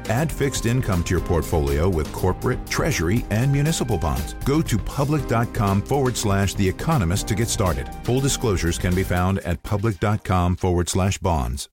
Add 0.11 0.29
fixed 0.29 0.65
income 0.65 1.05
to 1.05 1.15
your 1.15 1.23
portfolio 1.23 1.87
with 1.87 2.11
corporate, 2.11 2.67
treasury, 2.67 3.25
and 3.29 3.49
municipal 3.49 3.97
bonds. 3.97 4.33
Go 4.43 4.61
to 4.61 4.77
public.com 4.77 5.81
forward 5.83 6.17
slash 6.17 6.53
The 6.53 6.67
Economist 6.67 7.29
to 7.29 7.35
get 7.35 7.47
started. 7.47 7.87
Full 8.03 8.19
disclosures 8.19 8.77
can 8.77 8.93
be 8.93 9.03
found 9.03 9.39
at 9.39 9.63
public.com 9.63 10.57
forward 10.57 10.89
slash 10.89 11.17
bonds. 11.19 11.69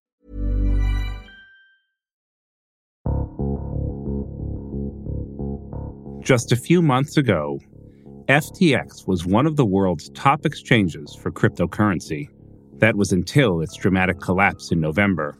Just 6.20 6.52
a 6.52 6.56
few 6.56 6.80
months 6.80 7.16
ago, 7.16 7.58
FTX 8.28 9.08
was 9.08 9.26
one 9.26 9.46
of 9.46 9.56
the 9.56 9.66
world's 9.66 10.10
top 10.10 10.46
exchanges 10.46 11.12
for 11.12 11.32
cryptocurrency. 11.32 12.28
That 12.74 12.94
was 12.94 13.10
until 13.10 13.62
its 13.62 13.74
dramatic 13.74 14.20
collapse 14.20 14.70
in 14.70 14.78
November. 14.80 15.36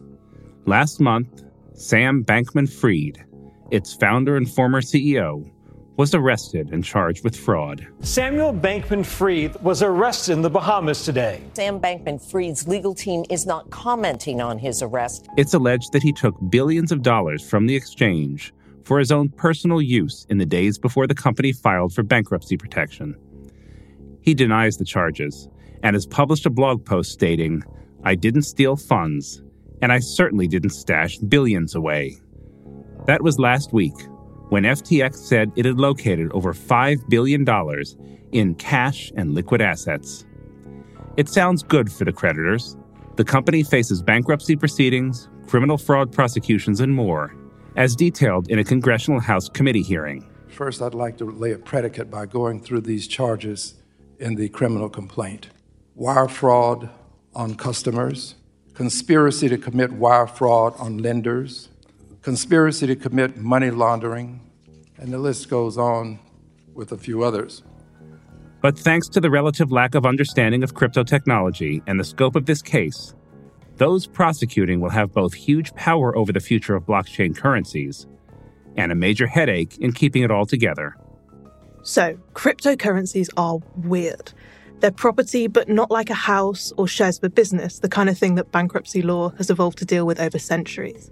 Last 0.67 0.99
month, 0.99 1.45
Sam 1.79 2.25
Bankman 2.25 2.69
Fried, 2.69 3.25
its 3.71 3.95
founder 3.95 4.37
and 4.37 4.51
former 4.51 4.81
CEO, 4.81 5.49
was 5.97 6.13
arrested 6.13 6.71
and 6.73 6.85
charged 6.85 7.23
with 7.23 7.37
fraud. 7.37 7.87
Samuel 8.01 8.53
Bankman 8.53 9.07
Fried 9.07 9.55
was 9.63 9.81
arrested 9.81 10.33
in 10.33 10.43
the 10.43 10.51
Bahamas 10.51 11.05
today. 11.05 11.41
Sam 11.55 11.79
Bankman 11.79 12.21
Fried's 12.21 12.67
legal 12.67 12.97
team 12.97 13.25
is 13.31 13.47
not 13.47 13.71
commenting 13.71 14.41
on 14.41 14.59
his 14.59 14.83
arrest. 14.83 15.29
It's 15.37 15.55
alleged 15.55 15.93
that 15.93 16.03
he 16.03 16.13
took 16.13 16.35
billions 16.51 16.91
of 16.91 17.03
dollars 17.03 17.49
from 17.49 17.67
the 17.67 17.77
exchange 17.77 18.53
for 18.83 18.99
his 18.99 19.13
own 19.13 19.29
personal 19.29 19.81
use 19.81 20.27
in 20.29 20.39
the 20.39 20.47
days 20.47 20.81
before 20.81 21.07
the 21.07 21.15
company 21.15 21.53
filed 21.53 21.95
for 21.95 22.03
bankruptcy 22.03 22.57
protection. 22.57 23.15
He 24.21 24.35
denies 24.35 24.79
the 24.79 24.85
charges 24.85 25.49
and 25.85 25.95
has 25.95 26.07
published 26.07 26.45
a 26.45 26.51
blog 26.51 26.85
post 26.85 27.13
stating, 27.13 27.63
I 28.03 28.17
didn't 28.17 28.43
steal 28.43 28.75
funds 28.75 29.43
and 29.83 29.93
I 29.93 29.99
certainly 29.99 30.49
didn't 30.49 30.71
stash 30.71 31.19
billions 31.19 31.75
away. 31.75 32.17
That 33.07 33.23
was 33.23 33.39
last 33.39 33.73
week 33.73 33.95
when 34.49 34.65
FTX 34.65 35.17
said 35.17 35.53
it 35.57 35.65
had 35.65 35.79
located 35.79 36.31
over 36.33 36.53
$5 36.53 37.09
billion 37.09 37.47
in 38.33 38.55
cash 38.55 39.13
and 39.17 39.35
liquid 39.35 39.61
assets. 39.61 40.25
It 41.17 41.29
sounds 41.29 41.63
good 41.63 41.93
for 41.93 42.05
the 42.05 42.13
creditors. 42.13 42.77
The 43.17 43.25
company 43.25 43.63
faces 43.63 44.03
bankruptcy 44.03 44.57
proceedings, 44.57 45.29
criminal 45.47 45.79
fraud 45.79 46.13
prosecutions, 46.13 46.81
and 46.81 46.95
more, 46.95 47.35
as 47.77 47.97
detailed 47.97 48.49
in 48.51 48.59
a 48.59 48.65
Congressional 48.65 49.21
House 49.21 49.49
committee 49.49 49.83
hearing. 49.83 50.29
First, 50.49 50.81
I'd 50.83 50.95
like 50.95 51.17
to 51.19 51.25
lay 51.25 51.53
a 51.53 51.59
predicate 51.59 52.11
by 52.11 52.27
going 52.27 52.61
through 52.61 52.83
these 52.83 53.07
charges 53.07 53.75
in 54.19 54.35
the 54.35 54.49
criminal 54.49 54.89
complaint 54.89 55.49
wire 55.95 56.29
fraud 56.29 56.89
on 57.35 57.57
customers, 57.57 58.37
conspiracy 58.79 59.49
to 59.49 59.59
commit 59.59 59.91
wire 59.91 60.29
fraud 60.29 60.73
on 60.79 60.99
lenders, 60.99 61.69
conspiracy 62.23 62.87
to 62.87 62.95
commit 62.95 63.37
money 63.37 63.73
laundering, 63.73 64.41
and 64.99 65.13
the 65.13 65.19
list 65.19 65.51
goes 65.51 65.77
on 65.77 66.17
with 66.75 66.93
a 66.93 66.97
few 66.97 67.25
others. 67.25 67.65
But 68.63 68.79
thanks 68.79 69.09
to 69.09 69.21
the 69.21 69.31
relative 69.31 69.73
lack 69.73 69.97
of 69.97 70.07
understanding 70.07 70.63
of 70.63 70.75
crypto 70.75 71.03
technology 71.03 71.83
and 71.89 71.99
the 71.99 72.05
scope 72.05 72.37
of 72.37 72.47
this 72.47 72.63
case, 72.63 73.17
those 73.79 74.07
prosecuting 74.07 74.81
will 74.81 74.91
have 74.91 75.13
both 75.13 75.35
huge 75.35 75.75
power 75.75 76.17
over 76.17 76.33
the 76.33 76.39
future 76.39 76.77
of 76.77 76.85
blockchain 76.85 77.37
currencies 77.37 78.07
and 78.77 78.93
a 78.93 78.95
major 78.95 79.27
headache 79.27 79.77
in 79.79 79.91
keeping 79.91 80.23
it 80.23 80.31
all 80.31 80.47
together. 80.47 80.97
So, 81.83 82.17
cryptocurrencies 82.33 83.29
are 83.37 83.59
weird. 83.75 84.33
They're 84.81 84.93
property, 84.93 85.49
but 85.49 85.69
not 85.69 85.91
like 85.91 86.09
a 86.09 86.15
house 86.15 86.73
or 86.77 86.87
shares 86.87 87.19
of 87.19 87.25
a 87.25 87.31
business, 87.31 87.81
the 87.81 87.89
kind 87.89 88.09
of 88.09 88.17
thing 88.17 88.37
that 88.37 88.53
bankruptcy 88.53 89.03
law 89.03 89.31
has 89.31 89.51
evolved 89.51 89.79
to 89.79 89.85
deal 89.85 90.07
with 90.07 90.21
over 90.21 90.39
centuries. 90.39 91.11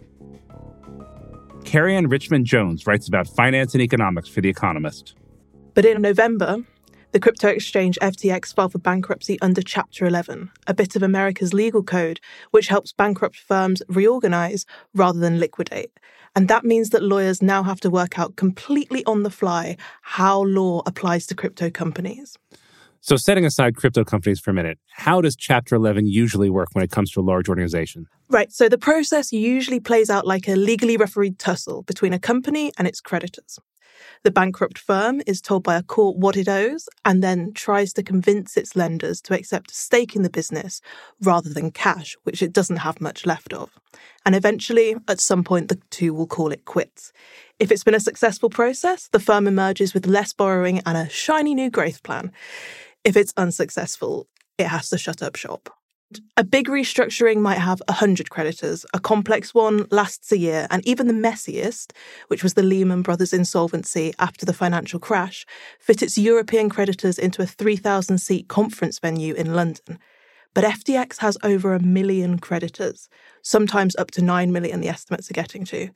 Carrie 1.64 1.96
Ann 1.96 2.08
Richmond 2.08 2.46
Jones 2.46 2.86
writes 2.86 3.08
about 3.08 3.26
finance 3.26 3.74
and 3.74 3.82
economics 3.82 4.28
for 4.28 4.40
The 4.40 4.48
Economist. 4.48 5.16
But 5.74 5.84
in 5.84 6.00
November, 6.00 6.58
the 7.10 7.18
crypto 7.18 7.48
exchange 7.48 7.98
FTX 8.00 8.54
filed 8.54 8.72
for 8.72 8.78
bankruptcy 8.78 9.36
under 9.40 9.62
Chapter 9.62 10.06
11, 10.06 10.50
a 10.68 10.74
bit 10.74 10.94
of 10.94 11.02
America's 11.02 11.52
legal 11.52 11.82
code 11.82 12.20
which 12.52 12.68
helps 12.68 12.92
bankrupt 12.92 13.36
firms 13.36 13.82
reorganize 13.88 14.64
rather 14.94 15.18
than 15.18 15.40
liquidate. 15.40 15.90
And 16.36 16.46
that 16.48 16.64
means 16.64 16.90
that 16.90 17.02
lawyers 17.02 17.42
now 17.42 17.64
have 17.64 17.80
to 17.80 17.90
work 17.90 18.18
out 18.18 18.36
completely 18.36 19.04
on 19.06 19.24
the 19.24 19.30
fly 19.30 19.76
how 20.02 20.42
law 20.42 20.82
applies 20.86 21.26
to 21.28 21.34
crypto 21.34 21.68
companies. 21.68 22.36
So, 23.06 23.14
setting 23.14 23.44
aside 23.44 23.76
crypto 23.76 24.02
companies 24.02 24.40
for 24.40 24.50
a 24.50 24.54
minute, 24.54 24.80
how 24.90 25.20
does 25.20 25.36
Chapter 25.36 25.76
11 25.76 26.08
usually 26.08 26.50
work 26.50 26.70
when 26.72 26.82
it 26.82 26.90
comes 26.90 27.12
to 27.12 27.20
a 27.20 27.22
large 27.22 27.48
organization? 27.48 28.08
Right, 28.28 28.52
so 28.52 28.68
the 28.68 28.78
process 28.78 29.32
usually 29.32 29.78
plays 29.78 30.10
out 30.10 30.26
like 30.26 30.48
a 30.48 30.56
legally 30.56 30.96
refereed 30.96 31.38
tussle 31.38 31.82
between 31.82 32.12
a 32.12 32.18
company 32.18 32.72
and 32.76 32.88
its 32.88 33.00
creditors. 33.00 33.60
The 34.24 34.32
bankrupt 34.32 34.76
firm 34.76 35.22
is 35.24 35.40
told 35.40 35.62
by 35.62 35.76
a 35.76 35.84
court 35.84 36.16
what 36.16 36.36
it 36.36 36.48
owes 36.48 36.88
and 37.04 37.22
then 37.22 37.52
tries 37.54 37.92
to 37.92 38.02
convince 38.02 38.56
its 38.56 38.74
lenders 38.74 39.20
to 39.22 39.34
accept 39.34 39.70
a 39.70 39.74
stake 39.74 40.16
in 40.16 40.22
the 40.22 40.28
business 40.28 40.80
rather 41.22 41.50
than 41.50 41.70
cash, 41.70 42.16
which 42.24 42.42
it 42.42 42.52
doesn't 42.52 42.78
have 42.78 43.00
much 43.00 43.24
left 43.24 43.52
of. 43.52 43.70
And 44.24 44.34
eventually, 44.34 44.96
at 45.06 45.20
some 45.20 45.44
point, 45.44 45.68
the 45.68 45.78
two 45.90 46.12
will 46.12 46.26
call 46.26 46.50
it 46.50 46.64
quits. 46.64 47.12
If 47.60 47.70
it's 47.70 47.84
been 47.84 47.94
a 47.94 48.00
successful 48.00 48.50
process, 48.50 49.08
the 49.08 49.20
firm 49.20 49.46
emerges 49.46 49.94
with 49.94 50.06
less 50.06 50.32
borrowing 50.32 50.82
and 50.84 50.98
a 50.98 51.08
shiny 51.08 51.54
new 51.54 51.70
growth 51.70 52.02
plan. 52.02 52.32
If 53.06 53.16
it's 53.16 53.32
unsuccessful, 53.36 54.26
it 54.58 54.66
has 54.66 54.88
to 54.88 54.98
shut 54.98 55.22
up 55.22 55.36
shop. 55.36 55.70
A 56.36 56.42
big 56.42 56.66
restructuring 56.66 57.36
might 57.36 57.58
have 57.58 57.80
100 57.86 58.30
creditors, 58.30 58.84
a 58.92 58.98
complex 58.98 59.54
one 59.54 59.86
lasts 59.92 60.32
a 60.32 60.38
year, 60.38 60.66
and 60.72 60.84
even 60.84 61.06
the 61.06 61.12
messiest, 61.12 61.92
which 62.26 62.42
was 62.42 62.54
the 62.54 62.64
Lehman 62.64 63.02
Brothers 63.02 63.32
insolvency 63.32 64.12
after 64.18 64.44
the 64.44 64.52
financial 64.52 64.98
crash, 64.98 65.46
fit 65.78 66.02
its 66.02 66.18
European 66.18 66.68
creditors 66.68 67.16
into 67.16 67.42
a 67.42 67.46
3,000 67.46 68.18
seat 68.18 68.48
conference 68.48 68.98
venue 68.98 69.34
in 69.34 69.54
London. 69.54 70.00
But 70.52 70.64
FTX 70.64 71.18
has 71.18 71.38
over 71.44 71.74
a 71.74 71.80
million 71.80 72.40
creditors, 72.40 73.08
sometimes 73.40 73.94
up 73.94 74.10
to 74.12 74.20
9 74.20 74.50
million, 74.50 74.80
the 74.80 74.88
estimates 74.88 75.30
are 75.30 75.34
getting 75.34 75.64
to. 75.66 75.90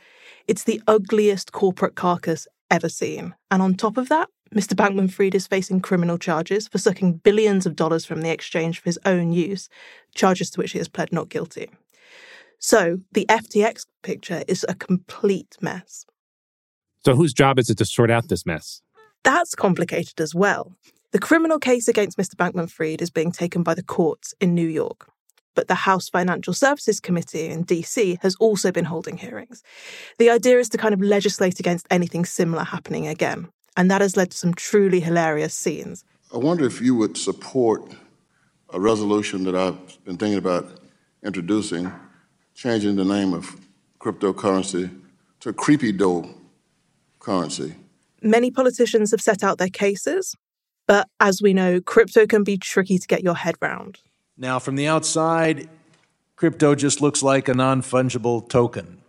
It's 0.47 0.63
the 0.63 0.81
ugliest 0.87 1.51
corporate 1.51 1.97
carcass 1.97 2.47
ever 2.71 2.89
seen. 2.89 3.35
And 3.51 3.63
on 3.63 3.75
top 3.75 3.97
of 3.97 4.09
that, 4.11 4.29
Mr. 4.55 4.75
Bankman 4.75 5.11
Fried 5.11 5.35
is 5.35 5.47
facing 5.47 5.81
criminal 5.81 6.19
charges 6.19 6.67
for 6.67 6.79
sucking 6.79 7.19
billions 7.19 7.67
of 7.67 7.77
dollars 7.77 8.05
from 8.05 8.23
the 8.23 8.31
exchange 8.31 8.81
for 8.81 8.89
his 8.89 8.99
own 9.05 9.33
use, 9.33 9.69
charges 10.15 10.51
to 10.51 10.59
which 10.59 10.73
he 10.73 10.79
has 10.79 10.89
pled 10.89 11.13
not 11.13 11.29
guilty. 11.29 11.71
So 12.59 12.99
the 13.13 13.27
FTX 13.29 13.87
picture 14.03 14.43
is 14.49 14.67
a 14.69 14.75
complete 14.75 15.57
mess. 15.61 16.05
So, 17.05 17.15
whose 17.15 17.33
job 17.33 17.59
is 17.59 17.71
it 17.71 17.79
to 17.79 17.85
sort 17.87 18.11
out 18.11 18.29
this 18.29 18.45
mess? 18.45 18.83
That's 19.23 19.55
complicated 19.55 20.21
as 20.21 20.35
well. 20.35 20.77
The 21.13 21.19
criminal 21.19 21.59
case 21.59 21.89
against 21.89 22.19
Mr. 22.19 22.35
Bankman 22.35 22.71
Fried 22.71 23.01
is 23.01 23.11
being 23.11 23.33
taken 23.33 23.63
by 23.63 23.75
the 23.75 23.83
courts 23.83 24.35
in 24.41 24.55
New 24.55 24.67
York. 24.67 25.09
But 25.55 25.69
the 25.69 25.75
House 25.75 26.09
Financial 26.09 26.53
Services 26.53 27.01
Committee 27.01 27.47
in 27.47 27.65
DC 27.65 28.21
has 28.23 28.37
also 28.37 28.71
been 28.71 28.85
holding 28.85 29.17
hearings. 29.17 29.63
The 30.19 30.31
idea 30.31 30.59
is 30.59 30.69
to 30.71 30.79
kind 30.79 30.95
of 30.95 31.01
legislate 31.01 31.59
against 31.59 31.87
anything 31.91 32.25
similar 32.25 32.65
happening 32.65 33.07
again. 33.07 33.49
And 33.77 33.91
that 33.91 34.01
has 34.01 34.17
led 34.17 34.33
to 34.33 34.37
some 34.37 34.55
truly 34.55 35.01
hilarious 35.01 35.55
scenes. 35.55 36.05
I 36.35 36.39
wonder 36.39 36.65
if 36.65 36.81
you 36.81 36.95
would 36.97 37.17
support 37.17 37.83
a 38.73 38.81
resolution 38.81 39.45
that 39.45 39.57
I've 39.57 40.05
been 40.05 40.17
thinking 40.17 40.39
about 40.39 40.81
introducing, 41.25 41.93
changing 42.55 42.97
the 42.97 43.05
name 43.05 43.33
of 43.33 43.57
cryptocurrency 44.01 44.91
to 45.41 45.53
creepy 45.53 45.93
dough 45.93 46.35
currency. 47.19 47.75
Many 48.23 48.51
politicians 48.51 49.11
have 49.11 49.21
set 49.21 49.43
out 49.43 49.59
their 49.59 49.69
cases, 49.69 50.37
but 50.87 51.09
as 51.21 51.41
we 51.41 51.55
know, 51.55 51.81
crypto 51.81 52.27
can 52.27 52.45
be 52.45 52.59
tricky 52.59 52.99
to 52.99 53.07
get 53.07 53.23
your 53.23 53.35
head 53.35 53.55
round. 53.61 53.99
Now, 54.37 54.59
from 54.59 54.77
the 54.77 54.87
outside, 54.87 55.69
crypto 56.37 56.75
just 56.75 57.01
looks 57.01 57.23
like 57.23 57.49
a 57.49 57.55
non 57.55 57.83
fungible 57.83 58.49
token, 58.49 59.00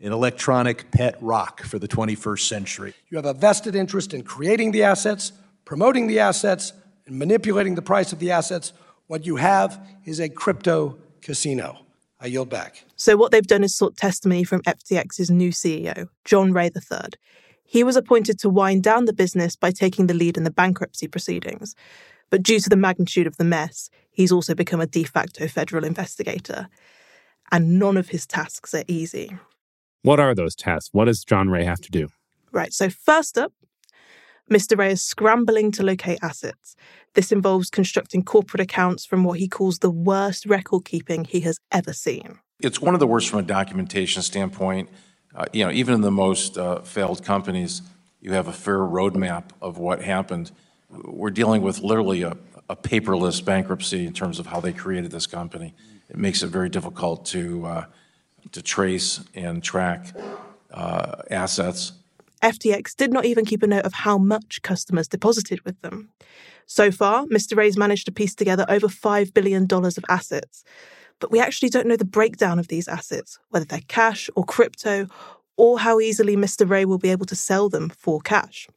an 0.00 0.12
electronic 0.12 0.90
pet 0.90 1.16
rock 1.20 1.62
for 1.62 1.78
the 1.78 1.88
21st 1.88 2.48
century. 2.48 2.94
You 3.08 3.16
have 3.16 3.24
a 3.24 3.32
vested 3.32 3.74
interest 3.74 4.12
in 4.12 4.22
creating 4.22 4.72
the 4.72 4.82
assets, 4.82 5.32
promoting 5.64 6.06
the 6.06 6.18
assets, 6.18 6.72
and 7.06 7.18
manipulating 7.18 7.74
the 7.74 7.82
price 7.82 8.12
of 8.12 8.18
the 8.18 8.30
assets. 8.30 8.72
What 9.06 9.24
you 9.24 9.36
have 9.36 9.80
is 10.04 10.20
a 10.20 10.28
crypto 10.28 10.98
casino. 11.22 11.78
I 12.20 12.26
yield 12.26 12.48
back. 12.48 12.84
So, 12.96 13.16
what 13.16 13.30
they've 13.30 13.46
done 13.46 13.62
is 13.62 13.76
sought 13.76 13.96
testimony 13.96 14.44
from 14.44 14.62
FTX's 14.62 15.30
new 15.30 15.50
CEO, 15.50 16.08
John 16.24 16.52
Ray 16.52 16.66
III. 16.66 17.10
He 17.64 17.84
was 17.84 17.96
appointed 17.96 18.38
to 18.40 18.48
wind 18.48 18.82
down 18.82 19.04
the 19.04 19.12
business 19.12 19.56
by 19.56 19.70
taking 19.70 20.06
the 20.06 20.14
lead 20.14 20.36
in 20.36 20.44
the 20.44 20.50
bankruptcy 20.50 21.08
proceedings. 21.08 21.74
But 22.30 22.42
due 22.42 22.60
to 22.60 22.68
the 22.68 22.76
magnitude 22.76 23.26
of 23.26 23.36
the 23.36 23.44
mess, 23.44 23.90
he's 24.10 24.32
also 24.32 24.54
become 24.54 24.80
a 24.80 24.86
de 24.86 25.04
facto 25.04 25.46
federal 25.46 25.84
investigator. 25.84 26.68
And 27.52 27.78
none 27.78 27.96
of 27.96 28.08
his 28.08 28.26
tasks 28.26 28.74
are 28.74 28.84
easy. 28.88 29.36
What 30.06 30.20
are 30.20 30.36
those 30.36 30.54
tasks? 30.54 30.90
What 30.92 31.06
does 31.06 31.24
John 31.24 31.50
Ray 31.50 31.64
have 31.64 31.80
to 31.80 31.90
do? 31.90 32.06
Right, 32.52 32.72
so 32.72 32.88
first 32.90 33.36
up, 33.36 33.52
Mr. 34.48 34.78
Ray 34.78 34.92
is 34.92 35.02
scrambling 35.02 35.72
to 35.72 35.82
locate 35.82 36.20
assets. 36.22 36.76
This 37.14 37.32
involves 37.32 37.70
constructing 37.70 38.22
corporate 38.22 38.60
accounts 38.60 39.04
from 39.04 39.24
what 39.24 39.40
he 39.40 39.48
calls 39.48 39.80
the 39.80 39.90
worst 39.90 40.46
record 40.46 40.84
keeping 40.84 41.24
he 41.24 41.40
has 41.40 41.58
ever 41.72 41.92
seen. 41.92 42.38
It's 42.60 42.80
one 42.80 42.94
of 42.94 43.00
the 43.00 43.06
worst 43.08 43.28
from 43.28 43.40
a 43.40 43.42
documentation 43.42 44.22
standpoint. 44.22 44.90
Uh, 45.34 45.46
you 45.52 45.64
know, 45.64 45.72
even 45.72 45.94
in 45.94 46.02
the 46.02 46.12
most 46.12 46.56
uh, 46.56 46.82
failed 46.82 47.24
companies, 47.24 47.82
you 48.20 48.30
have 48.30 48.46
a 48.46 48.52
fair 48.52 48.78
roadmap 48.78 49.46
of 49.60 49.78
what 49.78 50.02
happened. 50.02 50.52
We're 50.88 51.30
dealing 51.30 51.62
with 51.62 51.80
literally 51.80 52.22
a, 52.22 52.36
a, 52.70 52.76
paperless 52.76 53.44
bankruptcy 53.44 54.06
in 54.06 54.12
terms 54.12 54.38
of 54.38 54.46
how 54.46 54.60
they 54.60 54.72
created 54.72 55.10
this 55.10 55.26
company. 55.26 55.74
It 56.08 56.16
makes 56.16 56.44
it 56.44 56.46
very 56.46 56.68
difficult 56.68 57.26
to 57.26 57.66
uh, 57.66 57.84
to 58.52 58.62
trace 58.62 59.20
and 59.34 59.62
track 59.62 60.06
uh, 60.72 61.22
assets. 61.30 61.92
FTX 62.42 62.94
did 62.94 63.12
not 63.12 63.24
even 63.24 63.44
keep 63.44 63.62
a 63.62 63.66
note 63.66 63.84
of 63.84 63.92
how 63.92 64.18
much 64.18 64.62
customers 64.62 65.08
deposited 65.08 65.60
with 65.64 65.80
them. 65.80 66.10
So 66.66 66.90
far, 66.90 67.24
Mr. 67.26 67.56
Ray's 67.56 67.76
managed 67.76 68.06
to 68.06 68.12
piece 68.12 68.34
together 68.34 68.66
over 68.68 68.88
$5 68.88 69.32
billion 69.32 69.66
of 69.70 70.04
assets. 70.08 70.64
But 71.18 71.30
we 71.30 71.40
actually 71.40 71.70
don't 71.70 71.86
know 71.86 71.96
the 71.96 72.04
breakdown 72.04 72.58
of 72.58 72.68
these 72.68 72.88
assets, 72.88 73.38
whether 73.48 73.64
they're 73.64 73.80
cash 73.88 74.28
or 74.36 74.44
crypto, 74.44 75.06
or 75.56 75.78
how 75.78 76.00
easily 76.00 76.36
Mr. 76.36 76.68
Ray 76.68 76.84
will 76.84 76.98
be 76.98 77.10
able 77.10 77.26
to 77.26 77.36
sell 77.36 77.68
them 77.68 77.88
for 77.88 78.20
cash. 78.20 78.68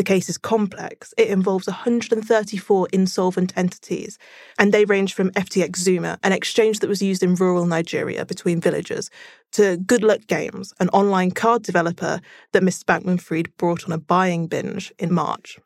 The 0.00 0.04
case 0.04 0.30
is 0.30 0.38
complex. 0.38 1.12
It 1.18 1.28
involves 1.28 1.66
134 1.66 2.88
insolvent 2.90 3.52
entities, 3.54 4.16
and 4.58 4.72
they 4.72 4.86
range 4.86 5.12
from 5.12 5.30
FTX 5.32 5.76
Zuma, 5.76 6.18
an 6.22 6.32
exchange 6.32 6.78
that 6.78 6.88
was 6.88 7.02
used 7.02 7.22
in 7.22 7.34
rural 7.34 7.66
Nigeria 7.66 8.24
between 8.24 8.62
villages, 8.62 9.10
to 9.52 9.76
Good 9.76 10.02
Luck 10.02 10.20
Games, 10.26 10.72
an 10.80 10.88
online 10.88 11.32
card 11.32 11.62
developer 11.64 12.22
that 12.52 12.62
Mr. 12.62 12.84
Bankman 12.84 13.20
Fried 13.20 13.54
brought 13.58 13.84
on 13.84 13.92
a 13.92 13.98
buying 13.98 14.46
binge 14.46 14.90
in 14.98 15.12
March. 15.12 15.58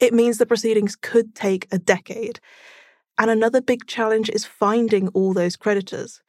It 0.00 0.12
means 0.12 0.38
the 0.38 0.46
proceedings 0.46 0.96
could 0.96 1.36
take 1.36 1.68
a 1.70 1.78
decade. 1.78 2.40
And 3.18 3.30
another 3.30 3.60
big 3.60 3.86
challenge 3.86 4.30
is 4.30 4.44
finding 4.44 5.06
all 5.10 5.32
those 5.32 5.54
creditors. 5.54 6.22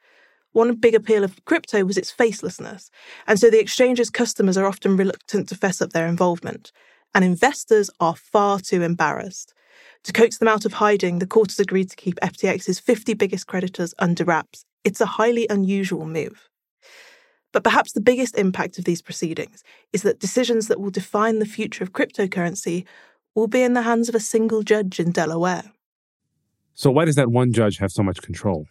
One 0.52 0.76
big 0.76 0.94
appeal 0.94 1.24
of 1.24 1.44
crypto 1.44 1.84
was 1.84 1.98
its 1.98 2.12
facelessness, 2.12 2.88
and 3.26 3.40
so 3.40 3.50
the 3.50 3.58
exchange's 3.58 4.10
customers 4.10 4.56
are 4.56 4.66
often 4.66 4.96
reluctant 4.96 5.48
to 5.48 5.56
fess 5.56 5.82
up 5.82 5.92
their 5.92 6.06
involvement, 6.06 6.70
and 7.14 7.24
investors 7.24 7.90
are 8.00 8.16
far 8.16 8.60
too 8.60 8.82
embarrassed. 8.82 9.54
To 10.04 10.12
coax 10.12 10.38
them 10.38 10.48
out 10.48 10.64
of 10.64 10.74
hiding, 10.74 11.18
the 11.18 11.26
court 11.26 11.50
has 11.50 11.60
agreed 11.60 11.90
to 11.90 11.96
keep 11.96 12.16
FTX's 12.20 12.80
50 12.80 13.14
biggest 13.14 13.46
creditors 13.46 13.94
under 13.98 14.24
wraps. 14.24 14.64
It's 14.84 15.00
a 15.00 15.06
highly 15.06 15.46
unusual 15.48 16.06
move. 16.06 16.48
But 17.52 17.64
perhaps 17.64 17.92
the 17.92 18.00
biggest 18.00 18.36
impact 18.36 18.78
of 18.78 18.84
these 18.84 19.02
proceedings 19.02 19.62
is 19.92 20.02
that 20.02 20.18
decisions 20.18 20.68
that 20.68 20.80
will 20.80 20.90
define 20.90 21.38
the 21.38 21.46
future 21.46 21.84
of 21.84 21.92
cryptocurrency 21.92 22.84
will 23.34 23.46
be 23.46 23.62
in 23.62 23.74
the 23.74 23.82
hands 23.82 24.08
of 24.08 24.14
a 24.14 24.20
single 24.20 24.62
judge 24.62 24.98
in 24.98 25.12
Delaware. 25.12 25.70
So, 26.74 26.90
why 26.90 27.04
does 27.04 27.16
that 27.16 27.30
one 27.30 27.52
judge 27.52 27.78
have 27.78 27.92
so 27.92 28.02
much 28.02 28.22
control? 28.22 28.66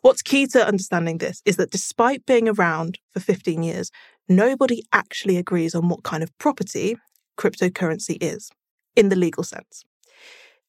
What's 0.00 0.22
key 0.22 0.46
to 0.48 0.66
understanding 0.66 1.18
this 1.18 1.42
is 1.44 1.56
that 1.56 1.70
despite 1.70 2.24
being 2.26 2.48
around 2.48 2.98
for 3.10 3.20
15 3.20 3.62
years, 3.62 3.90
nobody 4.28 4.82
actually 4.92 5.36
agrees 5.36 5.74
on 5.74 5.88
what 5.88 6.02
kind 6.02 6.22
of 6.22 6.36
property 6.38 6.96
cryptocurrency 7.36 8.16
is, 8.20 8.50
in 8.96 9.08
the 9.08 9.16
legal 9.16 9.42
sense. 9.42 9.84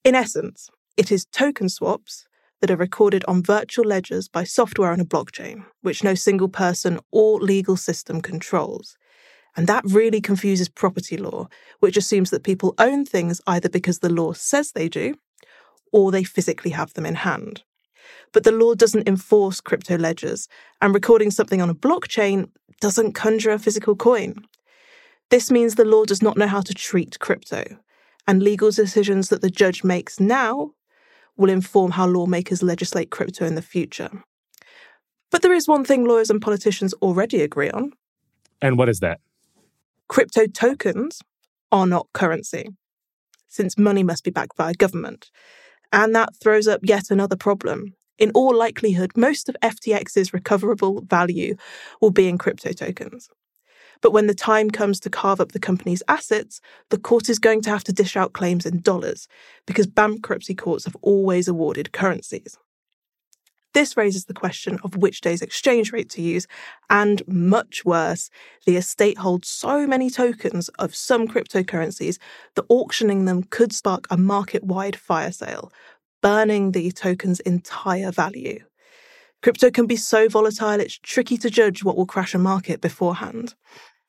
In 0.04 0.16
essence, 0.16 0.70
it 0.98 1.12
is 1.12 1.26
token 1.26 1.70
swaps 1.70 2.28
that 2.62 2.72
are 2.72 2.78
recorded 2.78 3.24
on 3.28 3.44
virtual 3.44 3.86
ledgers 3.86 4.28
by 4.28 4.44
software 4.44 4.92
on 4.92 5.00
a 5.00 5.06
blockchain, 5.06 5.66
which 5.82 6.04
no 6.04 6.16
single 6.16 6.50
person 6.50 7.00
or 7.12 7.40
legal 7.40 7.76
system 7.76 8.22
controls. 8.22 8.98
And 9.58 9.68
that 9.68 9.84
really 9.86 10.22
confuses 10.22 10.70
property 10.70 11.18
law, 11.18 11.48
which 11.80 11.98
assumes 11.98 12.30
that 12.30 12.44
people 12.44 12.76
own 12.78 13.06
things 13.06 13.42
either 13.48 13.70
because 13.70 14.00
the 14.00 14.10
law 14.10 14.34
says 14.34 14.72
they 14.72 14.90
do 14.90 15.16
or 15.92 16.12
they 16.12 16.24
physically 16.24 16.72
have 16.72 16.94
them 16.94 17.06
in 17.06 17.16
hand. 17.16 17.64
But 18.34 18.44
the 18.44 18.52
law 18.52 18.74
doesn't 18.74 19.08
enforce 19.08 19.62
crypto 19.62 19.98
ledgers, 19.98 20.48
and 20.82 20.94
recording 20.94 21.32
something 21.32 21.62
on 21.62 21.70
a 21.70 21.76
blockchain 21.76 22.50
doesn't 22.82 23.14
conjure 23.14 23.52
a 23.52 23.60
physical 23.60 23.96
coin. 23.96 24.46
This 25.30 25.50
means 25.50 25.76
the 25.76 25.86
law 25.86 26.06
does 26.06 26.22
not 26.22 26.38
know 26.38 26.48
how 26.48 26.62
to 26.62 26.74
treat 26.74 27.20
crypto, 27.20 27.64
and 28.28 28.44
legal 28.44 28.72
decisions 28.72 29.30
that 29.30 29.42
the 29.42 29.50
judge 29.50 29.84
makes 29.84 30.20
now 30.20 30.72
will 31.38 31.50
inform 31.50 31.92
how 31.92 32.08
lawmakers 32.08 32.64
legislate 32.64 33.12
crypto 33.12 33.46
in 33.46 33.56
the 33.56 33.62
future. 33.62 34.10
But 35.32 35.42
there 35.42 35.54
is 35.54 35.68
one 35.68 35.84
thing 35.84 36.06
lawyers 36.06 36.30
and 36.30 36.42
politicians 36.42 36.94
already 37.02 37.42
agree 37.42 37.70
on. 37.70 37.92
And 38.62 38.78
what 38.78 38.90
is 38.90 39.00
that? 39.00 39.20
Crypto 40.08 40.46
tokens 40.48 41.22
are 41.72 41.88
not 41.88 42.08
currency, 42.14 42.70
since 43.48 43.78
money 43.78 44.04
must 44.04 44.24
be 44.24 44.32
backed 44.32 44.56
by 44.56 44.72
a 44.72 44.76
government. 44.76 45.32
And 45.92 46.16
that 46.16 46.36
throws 46.42 46.68
up 46.68 46.82
yet 46.84 47.10
another 47.10 47.36
problem. 47.36 47.96
In 48.18 48.32
all 48.32 48.56
likelihood, 48.56 49.12
most 49.18 49.50
of 49.50 49.58
FTX's 49.62 50.34
recoverable 50.34 51.02
value 51.02 51.56
will 52.00 52.12
be 52.12 52.28
in 52.28 52.38
crypto 52.38 52.72
tokens. 52.72 53.30
But 54.02 54.12
when 54.12 54.28
the 54.28 54.36
time 54.36 54.70
comes 54.70 55.00
to 55.02 55.10
carve 55.10 55.40
up 55.40 55.52
the 55.52 55.60
company's 55.60 56.04
assets, 56.08 56.62
the 56.90 56.98
court 56.98 57.30
is 57.30 57.40
going 57.40 57.62
to 57.62 57.70
have 57.70 57.84
to 57.86 57.94
dish 57.94 58.16
out 58.16 58.34
claims 58.34 58.66
in 58.66 58.82
dollars 58.82 59.28
because 59.66 59.88
bankruptcy 59.88 60.56
courts 60.56 60.86
have 60.86 60.96
always 61.02 61.48
awarded 61.48 61.92
currencies. 61.92 62.58
This 63.76 63.98
raises 63.98 64.24
the 64.24 64.34
question 64.34 64.80
of 64.86 64.96
which 64.96 65.20
day's 65.20 65.42
exchange 65.42 65.92
rate 65.92 66.10
to 66.12 66.22
use, 66.22 66.48
and 66.90 67.22
much 67.28 67.84
worse, 67.84 68.30
the 68.66 68.78
estate 68.78 69.18
holds 69.18 69.50
so 69.50 69.86
many 69.86 70.10
tokens 70.10 70.70
of 70.80 70.96
some 70.96 71.28
cryptocurrencies 71.28 72.18
that 72.56 72.66
auctioning 72.70 73.26
them 73.26 73.44
could 73.44 73.74
spark 73.74 74.08
a 74.10 74.16
market 74.16 74.64
wide 74.64 74.96
fire 74.96 75.34
sale, 75.34 75.74
burning 76.22 76.72
the 76.72 76.90
token's 76.92 77.42
entire 77.42 78.12
value. 78.12 78.64
Crypto 79.42 79.70
can 79.70 79.86
be 79.86 79.96
so 79.96 80.28
volatile, 80.28 80.80
it's 80.80 80.98
tricky 80.98 81.38
to 81.38 81.50
judge 81.50 81.84
what 81.84 81.96
will 81.96 82.06
crash 82.06 82.34
a 82.34 82.40
market 82.40 82.82
beforehand. 82.82 83.54